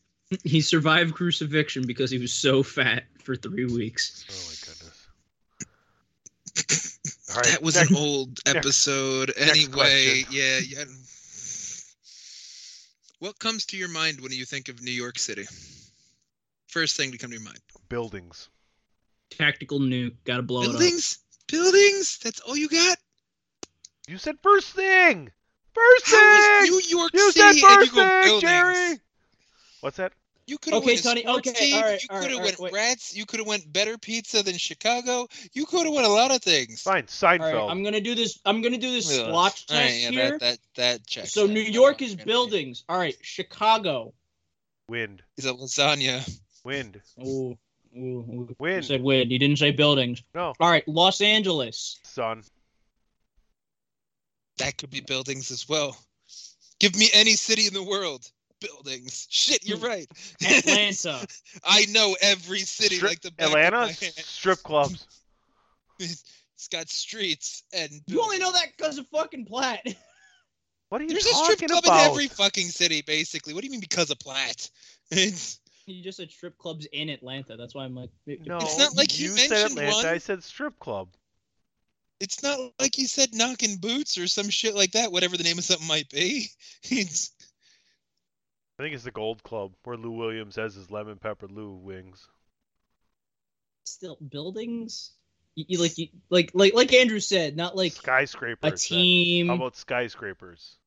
[0.44, 4.24] He survived crucifixion because he was so fat for three weeks.
[4.30, 4.98] Oh my goodness.
[7.30, 9.32] All right, that was next- an old episode.
[9.38, 10.26] next anyway, question.
[10.30, 10.84] yeah, yeah.
[13.20, 15.44] What comes to your mind when you think of New York City?
[16.66, 17.60] First thing to come to your mind.
[17.88, 18.48] buildings.
[19.30, 20.72] Tactical nuke, gotta blow it up.
[20.72, 21.18] Buildings?
[21.46, 22.18] Buildings?
[22.22, 22.98] That's all you got?
[24.08, 25.30] You said first thing.
[25.74, 26.70] First How is thing.
[26.90, 28.42] New York you said City and you first go thing, buildings?
[28.42, 28.98] Jerry.
[29.80, 30.12] What's that?
[30.46, 31.74] You could have Okay, went Tony, okay, team.
[31.76, 32.72] all right, you could have all right, went wait.
[32.72, 33.16] rats.
[33.16, 35.28] You could have went better pizza than Chicago.
[35.52, 36.82] You could have went a lot of things.
[36.82, 37.70] Fine, All right, Seinfeld.
[37.70, 38.40] I'm gonna do this.
[38.44, 39.26] I'm gonna do this Ugh.
[39.26, 40.30] splotch All right, test yeah, here.
[40.30, 41.32] that that that checks.
[41.32, 41.50] so out.
[41.50, 42.84] New York what is I'm gonna buildings.
[42.88, 44.12] All right, Chicago.
[44.88, 45.22] Wind.
[45.36, 46.38] Is a lasagna.
[46.64, 47.00] Wind.
[47.20, 47.56] Ooh,
[47.96, 48.56] ooh, ooh.
[48.60, 49.30] You said wind.
[49.30, 50.22] You didn't say buildings.
[50.34, 50.54] No.
[50.58, 52.00] All right, Los Angeles.
[52.04, 52.42] Sun.
[54.58, 55.96] That could be buildings as well.
[56.78, 58.30] Give me any city in the world.
[58.62, 59.26] Buildings.
[59.30, 59.84] Shit, you're hmm.
[59.84, 60.06] right.
[60.44, 61.26] Atlanta.
[61.64, 63.76] I know every city Stri- like the back Atlanta.
[63.76, 64.14] of my hand.
[64.16, 65.06] Strip clubs.
[66.62, 69.84] It's got streets and you only know that because of fucking Platt.
[70.90, 72.04] What are you There's a strip club about?
[72.04, 73.52] in every fucking city, basically.
[73.52, 74.70] What do you mean because of Platt?
[75.10, 77.56] It's you just said strip clubs in Atlanta.
[77.56, 78.10] That's why I'm like.
[78.26, 79.96] No, It's not like you said mentioned Atlanta.
[79.96, 80.06] one.
[80.06, 81.08] I said strip club.
[82.20, 85.58] it's not like you said knocking boots or some shit like that, whatever the name
[85.58, 86.48] of something might be.
[86.84, 87.32] It's
[88.82, 92.26] I think it's the Gold Club where Lou Williams has his lemon pepper Lou wings.
[93.84, 95.12] Still buildings.
[95.54, 98.58] You, you like you like like like Andrew said, not like Skyscrapers.
[98.66, 98.98] a then.
[98.98, 99.48] team.
[99.50, 100.78] How about skyscrapers?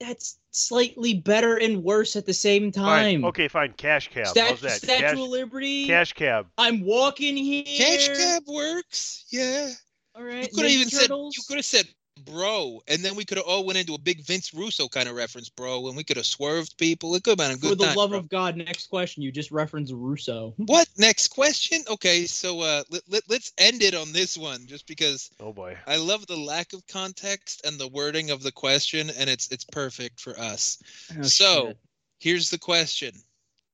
[0.00, 3.20] That's slightly better and worse at the same time.
[3.20, 3.24] Fine.
[3.26, 3.72] Okay, fine.
[3.74, 4.26] Cash cab.
[4.26, 4.82] Stat- How's that?
[4.82, 5.86] Statue Cash, of Liberty.
[5.86, 6.48] cash cab.
[6.58, 7.62] I'm walking here.
[7.62, 9.26] cash cab works.
[9.30, 9.70] Yeah.
[10.16, 10.42] All right.
[10.42, 11.86] You could have Ninja even said you could have said
[12.24, 15.16] bro, and then we could have all went into a big Vince Russo kind of
[15.16, 17.14] reference, bro, and we could have swerved people.
[17.14, 18.18] It could have been a good For the time, love bro.
[18.18, 19.22] of God, next question.
[19.22, 20.54] You just referenced Russo.
[20.66, 21.82] What next question?
[21.88, 25.76] Okay, so uh, let, let, let's end it on this one, just because Oh boy.
[25.86, 29.64] I love the lack of context and the wording of the question, and it's it's
[29.64, 30.78] perfect for us.
[31.18, 31.78] Oh, so shit.
[32.18, 33.12] here's the question.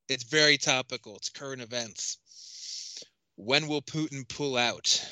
[0.09, 1.17] It's very topical.
[1.17, 2.19] It's current events.
[3.37, 5.05] When will Putin pull out?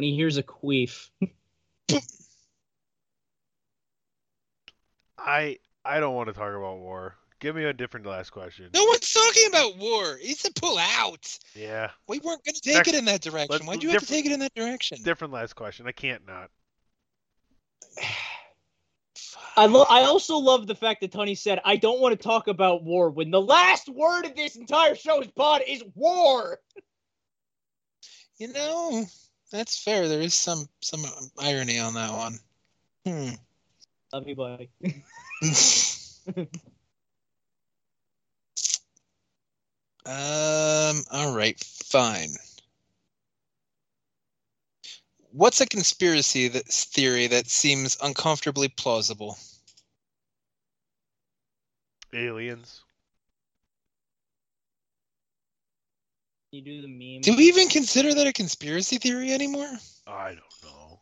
[0.00, 1.10] When he hears a queef,
[5.18, 8.70] I I don't want to talk about war Give me a different last question.
[8.72, 10.18] No one's talking about war.
[10.22, 11.38] It's a pull out.
[11.54, 11.90] Yeah.
[12.06, 13.66] We weren't going to take Next- it in that direction.
[13.66, 14.98] Why'd you have to take it in that direction?
[15.02, 15.86] Different last question.
[15.86, 16.50] I can't not.
[19.56, 22.48] I lo- I also love the fact that Tony said, "I don't want to talk
[22.48, 26.58] about war." When the last word of this entire show's pod is war.
[28.38, 29.04] You know,
[29.50, 30.08] that's fair.
[30.08, 31.04] There is some some
[31.38, 32.38] irony on that one.
[33.04, 33.34] Hmm.
[34.12, 34.70] Love you, buddy.
[40.06, 41.04] Um.
[41.12, 41.62] All right.
[41.62, 42.30] Fine.
[45.32, 49.38] What's a conspiracy that theory that seems uncomfortably plausible?
[52.12, 52.82] Aliens.
[56.52, 57.20] You do the meme.
[57.20, 59.70] Do we even consider that a conspiracy theory anymore?
[60.06, 61.00] I don't know.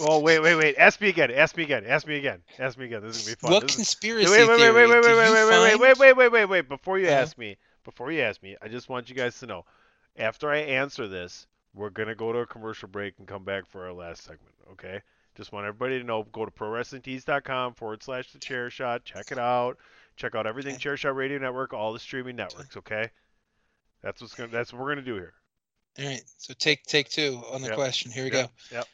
[0.00, 0.76] Oh wait, wait, wait!
[0.78, 1.30] Ask me again.
[1.30, 1.84] Ask me again.
[1.86, 2.40] Ask me again.
[2.58, 3.02] Ask me again.
[3.02, 3.50] This is gonna be fun.
[3.52, 5.60] What This is- conspiracy wait, wait, wait, theory wait, wait, do wait, wait, you wait,
[5.60, 6.68] wait, wait, wait, wait, wait, wait.
[6.68, 7.16] Before you Uh-huh.
[7.16, 9.64] ask me, before you ask me, I just want you guys to know.
[10.16, 13.84] After I answer this, we're gonna go to a commercial break and come back for
[13.84, 14.54] our last segment.
[14.72, 15.02] Okay?
[15.36, 16.24] Just want everybody to know.
[16.24, 19.04] Go to prowrestlingtees.com forward slash the chair shot.
[19.04, 19.76] Check it out.
[20.16, 22.76] Check out everything Chair Shot Radio Network, all the streaming networks.
[22.78, 23.10] Okay?
[24.06, 24.50] That's what's gonna.
[24.52, 25.34] That's what we're gonna do here.
[25.98, 26.22] All right.
[26.38, 27.76] So take take two on the Yep.
[27.76, 28.12] question.
[28.12, 28.76] Here we Yep, go.
[28.76, 28.86] Yep.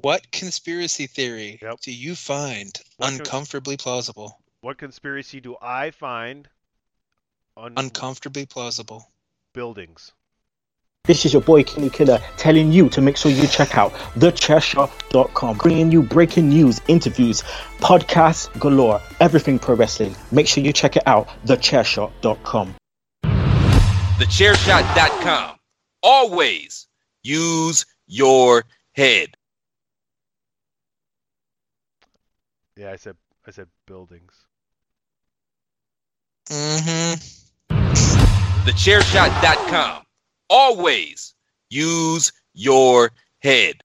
[0.00, 1.80] What conspiracy theory Yep.
[1.80, 4.40] do you find What con- uncomfortably plausible?
[4.62, 6.48] What conspiracy do I find
[7.58, 9.12] un- Uncomfortably plausible.
[9.52, 10.12] buildings?
[11.04, 15.58] This is your boy Kenny Killer telling you to make sure you check out thechairshot.com,
[15.58, 17.42] bringing you breaking news, interviews,
[17.80, 20.16] podcasts galore, everything pro wrestling.
[20.32, 22.74] Make sure you check it out, thechairshot.com.
[24.18, 25.56] TheChairShot.com.
[26.02, 26.86] Always
[27.24, 29.36] use your head.
[32.76, 34.32] Yeah, I said I said buildings.
[36.48, 37.14] Mm-hmm.
[38.68, 40.02] TheChairShot.com.
[40.48, 41.34] Always
[41.70, 43.10] use your
[43.42, 43.82] head.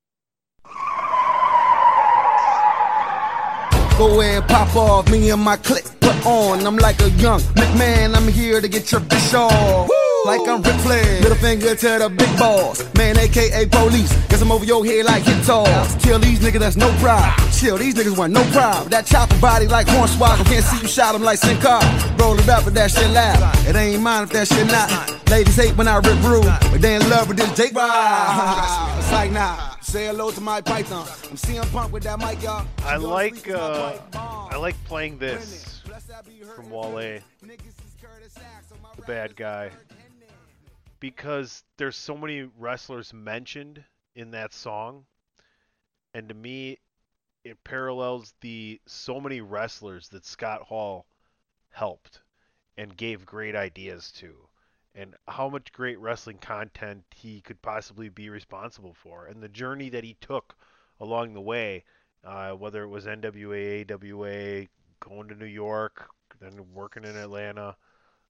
[3.98, 6.64] Go ahead, pop off, me and my clique put on.
[6.66, 9.90] I'm like a young McMahon, I'm here to get your bitch off.
[10.24, 12.82] Like I'm Ric Flair, middle finger to the big boss.
[12.94, 15.94] Man, aka police, guess I'm over your head like hit toss.
[16.04, 17.50] Kill these niggas, that's no problem.
[17.52, 18.88] Chill, these niggas want no problem.
[18.90, 21.80] That chopper body like hornswoggle, can't see you shot him like Sin Cara.
[22.18, 23.56] Roll it up, but that shit loud.
[23.66, 25.30] It ain't mine if that shit not.
[25.30, 28.96] Ladies hate when I rip rude, but they in love with this Jake ride.
[29.00, 29.76] It's like nah.
[29.80, 31.06] Say hello to my python.
[31.08, 32.66] I'm CM Punk with that mic, y'all.
[32.84, 35.82] I like uh, I like playing this
[36.54, 37.20] from Wale,
[38.96, 39.70] the bad guy,
[41.00, 43.84] because there's so many wrestlers mentioned
[44.14, 45.06] in that song,
[46.14, 46.78] and to me,
[47.42, 51.06] it parallels the so many wrestlers that Scott Hall
[51.70, 52.20] helped
[52.76, 54.36] and gave great ideas to,
[54.94, 59.88] and how much great wrestling content he could possibly be responsible for, and the journey
[59.88, 60.54] that he took
[61.00, 61.82] along the way
[62.24, 64.66] uh, whether it was NWA, AWA,
[65.00, 66.08] going to New York,
[66.40, 67.76] then working in Atlanta.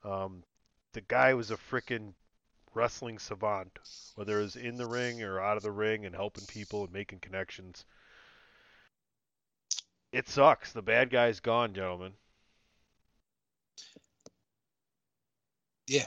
[0.05, 0.45] Um,
[0.93, 2.15] the guy was a freaking
[2.75, 3.79] wrestling savant,
[4.15, 7.21] whether it's in the ring or out of the ring and helping people and making
[7.21, 7.85] connections.
[10.13, 10.73] It sucks.
[10.73, 12.13] The bad guy's gone, gentlemen.
[15.87, 16.07] Yeah.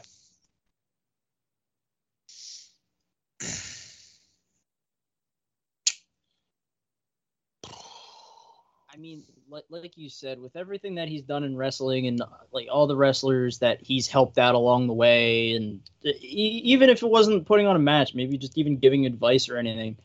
[8.94, 12.68] I mean, like, like you said, with everything that he's done in wrestling and like
[12.72, 15.80] all the wrestlers that he's helped out along the way, and
[16.22, 19.96] even if it wasn't putting on a match, maybe just even giving advice or anything,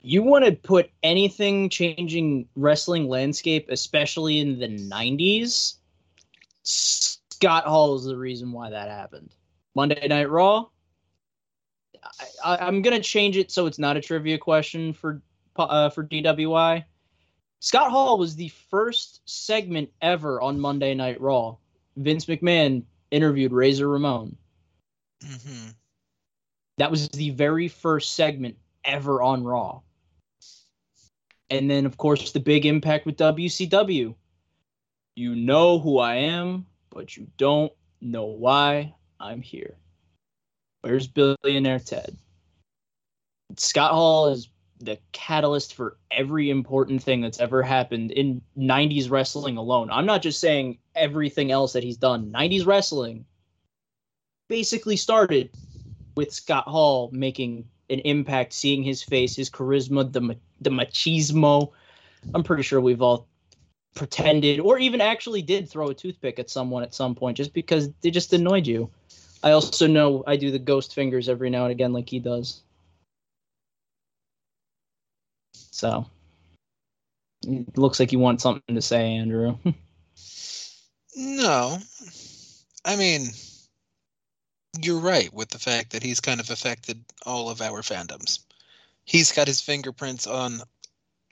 [0.00, 5.74] you want to put anything changing wrestling landscape, especially in the '90s.
[6.64, 9.30] Scott Hall is the reason why that happened.
[9.76, 10.66] Monday Night Raw.
[12.44, 15.22] I, I'm gonna change it so it's not a trivia question for
[15.56, 16.84] uh, for DWI.
[17.60, 21.56] Scott Hall was the first segment ever on Monday Night Raw.
[21.96, 24.36] Vince McMahon interviewed Razor Ramon.
[25.24, 25.70] Mm-hmm.
[26.78, 29.80] That was the very first segment ever on Raw.
[31.50, 34.14] And then, of course, the big impact with WCW.
[35.16, 39.76] You know who I am, but you don't know why I'm here.
[40.82, 42.16] Where's Billionaire Ted?
[43.56, 44.48] Scott Hall is
[44.80, 49.90] the catalyst for every important thing that's ever happened in 90s wrestling alone.
[49.90, 52.30] I'm not just saying everything else that he's done.
[52.30, 53.24] 90s wrestling
[54.48, 55.50] basically started
[56.16, 61.72] with Scott Hall making an impact, seeing his face, his charisma, the the machismo.
[62.34, 63.28] I'm pretty sure we've all
[63.94, 67.90] pretended or even actually did throw a toothpick at someone at some point just because
[68.00, 68.90] they just annoyed you.
[69.42, 72.62] I also know I do the ghost fingers every now and again like he does.
[75.52, 76.06] So
[77.46, 79.56] it looks like you want something to say, Andrew.
[81.20, 81.78] No.
[82.84, 83.30] I mean,
[84.80, 88.38] you're right with the fact that he's kind of affected all of our fandoms.
[89.04, 90.62] He's got his fingerprints on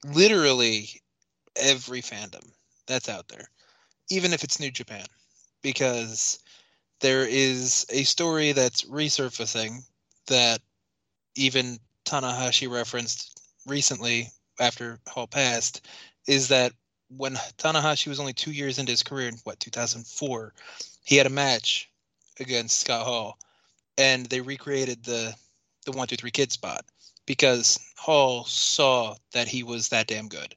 [0.05, 0.89] literally
[1.55, 2.51] every fandom
[2.87, 3.49] that's out there,
[4.11, 5.07] even if it's New Japan,
[5.63, 6.41] because
[7.01, 9.87] there is a story that's resurfacing
[10.27, 10.61] that
[11.37, 13.36] even Tanahashi referenced
[13.67, 15.87] recently after Hall passed
[16.27, 16.73] is that
[17.09, 20.53] when Tanahashi was only two years into his career in what 2004,
[21.05, 21.91] he had a match
[22.41, 23.39] against Scott Hall,
[23.99, 25.35] and they recreated the
[25.85, 26.85] the one two three kid spot
[27.27, 30.55] because Hall saw that he was that damn good,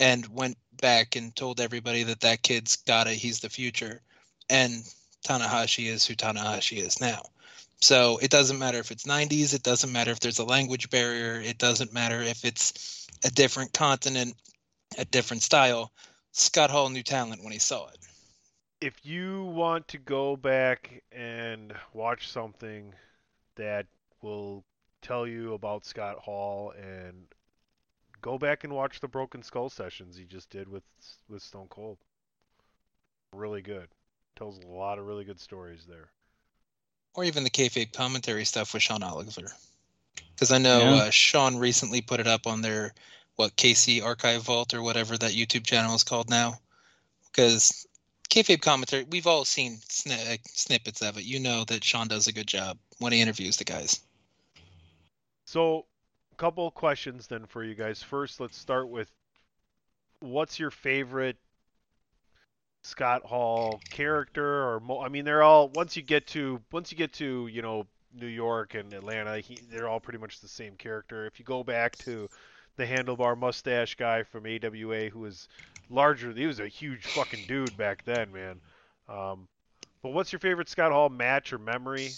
[0.00, 3.14] and went back and told everybody that that kid's got it.
[3.14, 4.02] He's the future,
[4.50, 4.82] and
[5.24, 7.22] Tanahashi is who Tanahashi is now.
[7.84, 9.52] So it doesn't matter if it's 90s.
[9.52, 11.38] It doesn't matter if there's a language barrier.
[11.38, 14.34] It doesn't matter if it's a different continent
[14.96, 15.92] a different style.
[16.32, 17.98] Scott Hall knew talent when he saw it.
[18.80, 22.94] If you want to go back and watch something
[23.56, 23.84] that
[24.22, 24.64] will
[25.02, 27.26] tell you about Scott Hall and
[28.22, 30.84] go back and watch the Broken Skull sessions he just did with
[31.28, 31.98] with Stone Cold.
[33.30, 33.88] Really good.
[34.36, 36.13] Tells a lot of really good stories there.
[37.14, 39.52] Or even the kayfabe commentary stuff with Sean Oliver.
[40.34, 40.94] Because I know Yeah.
[40.94, 42.92] uh, Sean recently put it up on their
[43.36, 46.58] what KC Archive Vault or whatever that YouTube channel is called now.
[47.30, 47.86] Because
[48.30, 51.24] kayfabe commentary, we've all seen sni- snippets of it.
[51.24, 54.00] You know that Sean does a good job when he interviews the guys.
[55.46, 55.86] So,
[56.32, 58.02] a couple questions then for you guys.
[58.02, 59.10] First, let's start with
[60.20, 61.36] what's your favorite
[62.84, 66.98] Scott Hall character or mo- I mean they're all once you get to once you
[66.98, 70.76] get to, you know, New York and Atlanta, he, they're all pretty much the same
[70.76, 71.26] character.
[71.26, 72.28] If you go back to
[72.76, 75.48] the handlebar mustache guy from AWA who was
[75.90, 78.60] larger, he was a huge fucking dude back then, man.
[79.08, 79.48] Um,
[80.02, 82.10] but what's your favorite Scott Hall match or memory?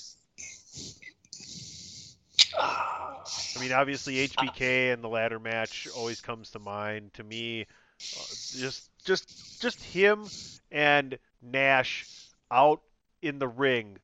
[2.58, 7.14] I mean, obviously HBK and the ladder match always comes to mind.
[7.14, 8.24] To me, uh,
[8.56, 10.26] just just just him
[10.70, 12.06] and Nash
[12.50, 12.82] out
[13.22, 13.98] in the ring.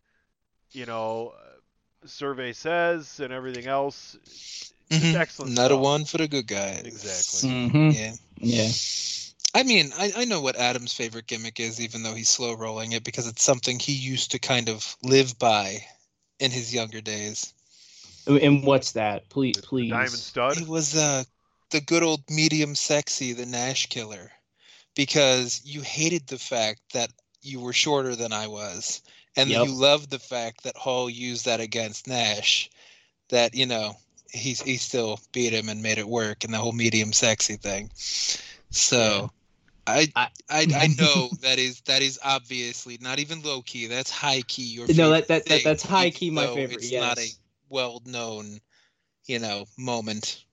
[0.73, 4.17] You know, uh, survey says and everything else.
[4.25, 5.15] Just Mhm.
[5.15, 5.55] excellent.
[5.55, 6.83] Not a one for the good guys.
[6.85, 7.51] Exactly.
[7.51, 7.95] Mhm.
[7.95, 8.15] Yeah.
[8.39, 8.73] Yeah.
[9.55, 12.93] I mean, I, I know what Adam's favorite gimmick is, even though he's slow rolling
[12.93, 15.87] it, because it's something he used to kind of live by
[16.39, 17.53] in his younger days.
[18.27, 19.29] And what's that?
[19.29, 19.91] Please, please.
[19.91, 20.57] Diamond Stud.
[20.59, 21.25] It was uh,
[21.71, 24.31] the good old medium sexy, the Nash killer,
[24.95, 27.11] because you hated the fact that
[27.43, 29.03] you were shorter than I was,
[29.37, 29.67] and Yep.
[29.67, 32.71] you loved the fact that Hall used that against Nash.
[33.31, 33.97] That you know
[34.31, 37.91] he's he still beat him and made it work, and the whole medium sexy thing.
[38.71, 39.31] So.
[39.85, 43.89] I, I I know that is that is obviously not even low key.
[43.89, 44.63] That's high key.
[44.63, 47.27] Your No, that- that- that- that's high key my favorite, It's not a
[47.69, 48.61] well known,
[49.27, 50.45] you know, moment.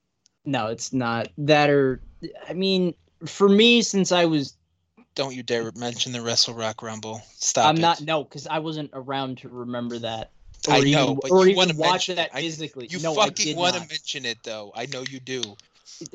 [0.44, 1.28] No, it's not.
[1.38, 2.02] That or
[2.48, 2.94] I mean,
[3.26, 4.56] for me, since I was,
[5.14, 7.20] Don't you dare mention the Wrestle Rock Rumble.
[7.34, 7.80] Stop I'm it.
[7.80, 10.30] not no, because I wasn't around to remember that.
[10.68, 12.34] Or I even, know, but or you even wanna watch mention that it.
[12.34, 12.86] I- physically.
[12.90, 14.72] You no, fucking want to mention it though.
[14.74, 15.42] I know you do.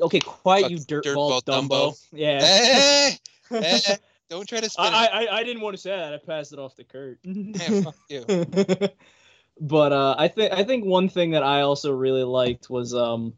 [0.00, 1.68] Okay, quiet, Fuck you dirtball dirtball Dumbo.
[1.68, 2.06] Dumbo.
[2.12, 2.38] Yeah.
[2.42, 3.16] Eh,
[3.52, 3.96] eh,
[4.28, 5.10] don't try to spin I, it.
[5.30, 6.14] I I didn't want to say that.
[6.14, 7.18] I passed it off to Kurt.
[7.24, 8.24] Yeah, fuck you.
[9.60, 13.34] but uh, I think I think one thing that I also really liked was um,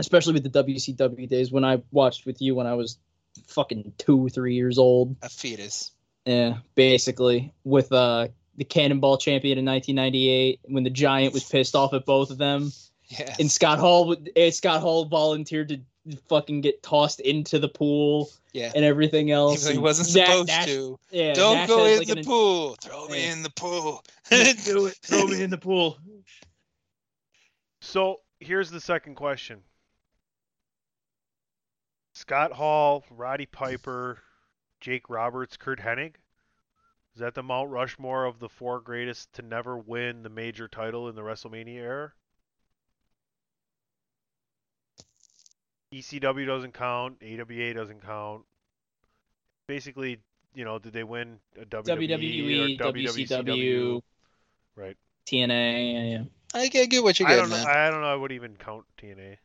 [0.00, 2.98] especially with the WCW days when I watched with you when I was
[3.46, 5.16] fucking two three years old.
[5.22, 5.92] A fetus.
[6.26, 11.94] Yeah, basically with uh the Cannonball champion in 1998 when the Giant was pissed off
[11.94, 12.72] at both of them.
[13.06, 13.34] Yeah.
[13.38, 15.80] And Scott Hall would- Scott Hall volunteered to
[16.28, 18.70] fucking get tossed into the pool Yeah.
[18.74, 19.62] and everything else.
[19.62, 20.98] Even though he wasn't Nash- supposed Nash- to.
[21.10, 22.76] Yeah, Don't Nash go in like, the an- pool.
[22.82, 23.32] Throw me Yeah.
[23.32, 24.04] in the pool.
[24.30, 24.98] Do it.
[25.02, 25.96] Throw me in the pool.
[27.80, 29.60] So here's the second question.
[32.20, 34.18] Scott Hall, Roddy Piper,
[34.78, 36.16] Jake Roberts, Curt Hennig.
[37.14, 41.08] Is that the Mount Rushmore of the four greatest to never win the major title
[41.08, 42.12] in the WrestleMania era?
[45.94, 47.22] ECW doesn't count.
[47.22, 48.42] AWA doesn't count.
[49.66, 50.20] Basically,
[50.54, 54.02] you know, did they win a WWE, WWE, or WCW,
[54.76, 54.96] Right.
[55.26, 55.94] TNA.
[55.94, 56.24] Yeah, yeah.
[56.52, 57.56] I get, get what you're I don't know.
[57.56, 58.12] I don't know.
[58.12, 59.16] I would even count TNA.
[59.18, 59.38] Well,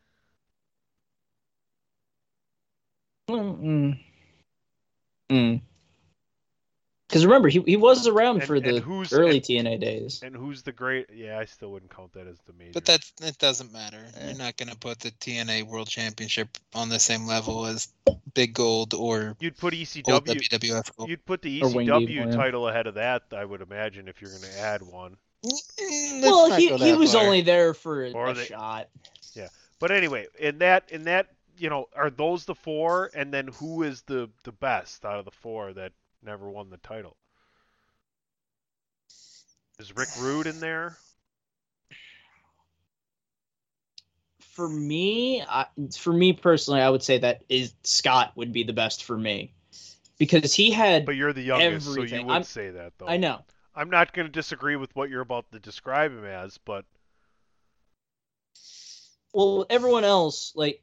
[3.29, 3.99] mm,
[5.31, 5.61] Mm.
[7.07, 10.21] Because remember, he he was around And- for the who's- early and- TNA days.
[10.23, 11.07] And who's the great?
[11.13, 12.71] Yeah, I still wouldn't count that as the major.
[12.73, 14.03] But that it doesn't matter.
[14.23, 17.87] You're not going to put the TNA World Championship on the same level as
[18.33, 20.03] Big Gold or You'd put ECW.
[20.25, 20.95] WWF.
[20.95, 21.09] Gold.
[21.09, 22.31] You'd put the Or Wayne ECW yeah.
[22.35, 25.15] title ahead of that, I would imagine, if you're going to add one.
[25.45, 27.23] Mm, Well, let's he, he was far.
[27.23, 28.89] only there for a, Or a they- shot.
[29.33, 29.49] Yeah,
[29.79, 31.27] but anyway, in that in that
[31.57, 33.09] you know, are those the four?
[33.13, 35.91] And then who is the the best out of the four that
[36.23, 37.17] never won the title?
[39.79, 40.97] Is Rick Rude in there?
[44.39, 45.65] For me, I,
[45.97, 49.51] for me personally, I would say that is Scott would be the best for me
[50.17, 51.05] because he had.
[51.05, 53.07] But you're the youngest, so you would I'm- say that though.
[53.07, 53.43] I know.
[53.77, 56.85] I'm not going to disagree with what you're about to describe him as, but
[59.33, 60.81] Well, everyone else, like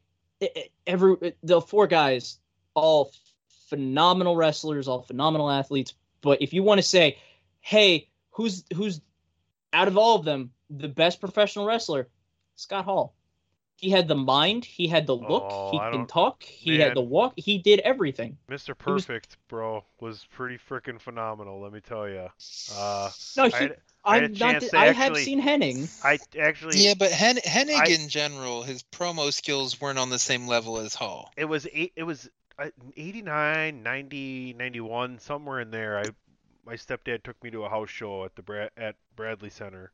[0.87, 2.39] every the four guys,
[2.73, 3.11] all
[3.69, 5.93] phenomenal wrestlers, all phenomenal athletes.
[6.21, 7.17] But if you want to say,
[7.61, 9.01] hey, who's who's
[9.71, 12.07] out of all of them the best professional wrestler?
[12.55, 13.15] Scott Hall.
[13.77, 14.63] He had the mind.
[14.63, 15.43] He had the look.
[15.49, 16.43] Oh, he I can talk.
[16.43, 16.79] He man.
[16.79, 17.33] had the walk.
[17.35, 18.37] He did everything.
[18.49, 18.67] Mr.
[18.67, 21.59] He was- Perfect, bro, was pretty freaking phenomenal.
[21.59, 22.29] Let me tell you.
[22.77, 23.71] Uh, No, he, I
[24.05, 24.33] I'm not.
[24.37, 25.89] chance th- to I actually- have seen Hennig.
[26.03, 30.19] I actually Yeah, but Hen- Hennig I- in general, his promo skills weren't on the
[30.19, 31.31] same level as Hall.
[31.37, 36.03] it was eight it was uh, 89 90 91 somewhere in there i
[36.65, 39.91] my stepdad took me to a house show at the Bra- at bradley center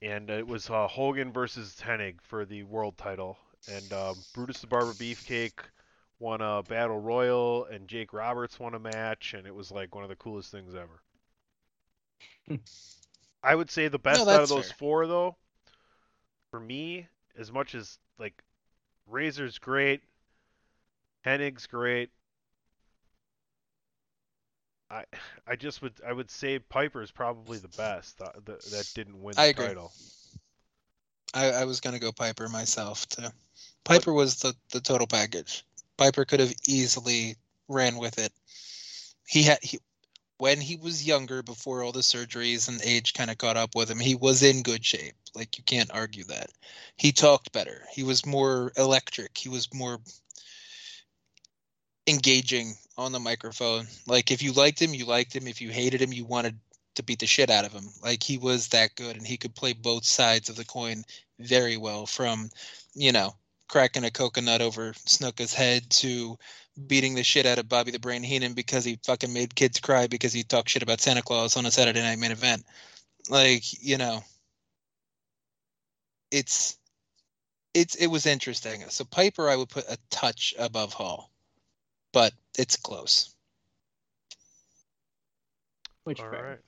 [0.00, 3.36] and it was uh, hogan versus hennig for the world title
[3.72, 5.58] and um, brutus the barber beefcake
[6.20, 10.04] won a battle royal and jake roberts won a match and it was like one
[10.04, 11.02] of the coolest things ever
[13.44, 14.76] i would say the best out of those fair.
[14.78, 15.36] four though
[16.50, 17.06] for me
[17.38, 18.42] as much as like
[19.06, 20.00] razor's great
[21.24, 22.10] Hennig's great.
[24.90, 25.04] I
[25.46, 29.34] I just would I would say Piper's probably the best uh, the, that didn't win
[29.34, 29.66] the I agree.
[29.66, 29.92] title.
[31.32, 33.28] I, I was gonna go Piper myself too.
[33.84, 35.64] Piper was the, the total package.
[35.96, 37.36] Piper could have easily
[37.68, 38.32] ran with it.
[39.26, 39.78] He had he
[40.44, 43.90] when he was younger, before all the surgeries and age kind of caught up with
[43.90, 45.14] him, he was in good shape.
[45.34, 46.50] Like you can't argue that.
[46.96, 47.80] He talked better.
[47.90, 49.38] He was more electric.
[49.38, 50.00] He was more
[52.06, 53.86] engaging on the microphone.
[54.06, 55.46] Like if you liked him, you liked him.
[55.46, 56.58] If you hated him, you wanted
[56.96, 57.88] to beat the shit out of him.
[58.02, 61.04] Like he was that good and he could play both sides of the coin
[61.38, 62.50] very well from,
[62.92, 63.34] you know,
[63.66, 66.38] cracking a coconut over Snuka's head to
[66.86, 70.06] beating the shit out of Bobby the Brain Heenan because he fucking made kids cry
[70.06, 72.64] because he talked shit about Santa Claus on a Saturday night main event.
[73.28, 74.22] Like, you know,
[76.30, 76.78] it's
[77.74, 78.84] it's it was interesting.
[78.88, 81.30] So Piper I would put a touch above Hall.
[82.12, 83.34] But it's close.
[86.04, 86.48] Which All fair.
[86.48, 86.58] right,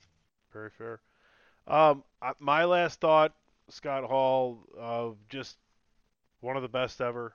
[0.52, 1.00] very fair.
[1.68, 3.32] Um, I- my last thought,
[3.68, 5.56] Scott Hall, uh, just
[6.40, 7.34] one of the best ever.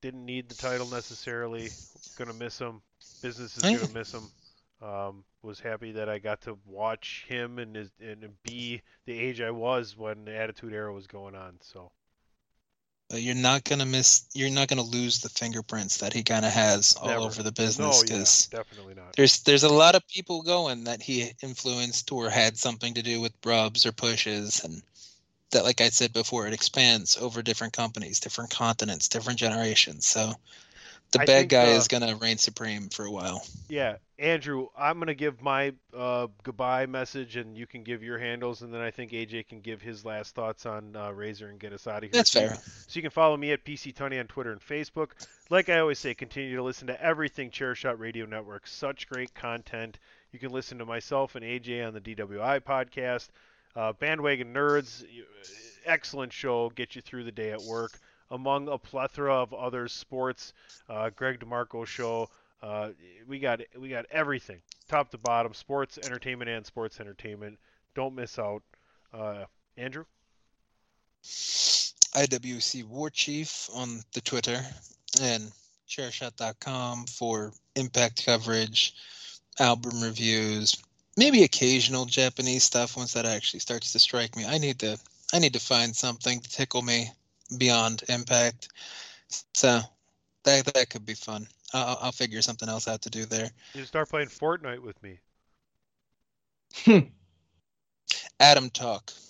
[0.00, 1.70] Didn't need the title necessarily.
[2.16, 2.80] Gonna miss him.
[3.22, 4.30] Business is gonna miss him.
[4.80, 9.40] Um, was happy that I got to watch him and his, and be the age
[9.40, 11.58] I was when the Attitude Era was going on.
[11.60, 11.90] So
[13.10, 14.26] But you're not gonna miss.
[14.34, 17.20] You're not gonna lose the fingerprints that he kind of has all Never.
[17.22, 17.78] over the business.
[17.78, 18.48] no, business.
[18.52, 19.16] yeah, Because definitely not.
[19.16, 23.20] there's there's a lot of people going that he influenced or had something to do
[23.20, 24.80] with rubs or pushes, and
[25.50, 30.06] that, like I said before, it expands over different companies, different continents, different generations.
[30.06, 30.34] So
[31.12, 33.46] the I bad think, guy uh, is gonna reign supreme for a while.
[33.68, 38.60] Yeah, Andrew, I'm gonna give my uh, goodbye message, and you can give your handles,
[38.60, 41.72] and then I think AJ can give his last thoughts on uh, Razor and get
[41.72, 42.10] us out of here.
[42.12, 42.56] That's fair.
[42.86, 45.12] So you can follow me at PC Tony on Twitter and Facebook.
[45.48, 48.66] Like I always say, continue to listen to everything Chairshot Radio Network.
[48.66, 49.98] Such great content.
[50.32, 53.28] You can listen to myself and AJ on the DWI podcast.
[53.78, 55.04] Uh, Bandwagon Nerds,
[55.86, 56.68] excellent show.
[56.70, 58.00] Get you through the day at work.
[58.32, 60.52] Among a plethora of other sports,
[60.88, 62.28] uh, Greg DeMarco show.
[62.60, 62.88] Uh,
[63.28, 67.56] we got we got everything, top to bottom, sports, entertainment, and sports entertainment.
[67.94, 68.64] Don't miss out.
[69.14, 69.44] Uh,
[69.76, 70.04] Andrew.
[71.22, 74.60] IWC War Chief on the Twitter
[75.22, 75.52] and
[75.88, 78.94] chairshot.com for impact coverage,
[79.60, 80.76] album reviews,
[81.18, 84.46] maybe occasional Japanese stuff once that actually starts to strike me.
[84.46, 84.98] I need to
[85.34, 87.10] I need to find something to tickle me
[87.58, 88.68] beyond impact.
[89.52, 89.80] So
[90.44, 91.48] that that could be fun.
[91.74, 93.50] I'll, I'll figure something else out to do there.
[93.74, 95.18] You start playing Fortnite with me.
[98.40, 99.12] Adam talk.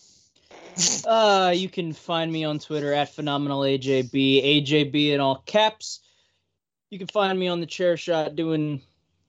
[1.04, 4.12] Uh, you can find me on Twitter at phenomenal AJB,
[4.64, 5.98] AJB in all caps.
[6.88, 8.80] You can find me on the chair shot doing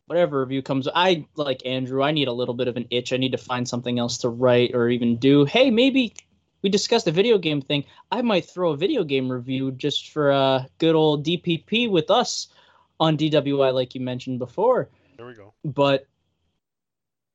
[0.09, 0.87] whatever review comes.
[0.93, 2.01] I like Andrew.
[2.01, 3.13] I need a little bit of an itch.
[3.13, 5.45] I need to find something else to write or even do.
[5.45, 6.15] Hey, maybe
[6.63, 7.85] we discussed a video game thing.
[8.11, 12.47] I might throw a video game review just for a good old DPP with us
[12.99, 14.89] on DWI, like you mentioned before.
[15.15, 15.53] There we go.
[15.63, 16.07] But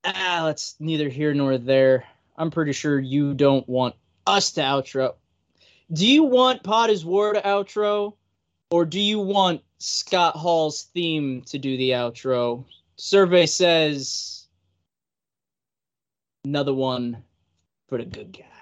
[0.04, 2.04] ah, that's neither here nor there.
[2.36, 3.94] I'm pretty sure you don't want
[4.26, 5.14] us to outro.
[5.92, 8.14] Do you want Pod is War to outro,
[8.74, 12.64] or do you want Scott Hall's theme to do the outro?
[12.96, 14.48] Survey says
[16.44, 17.22] another one
[17.88, 18.53] for the good guy.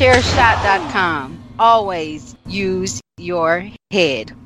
[0.00, 1.38] Another TheChairShot.com.
[1.58, 4.45] Always use your head.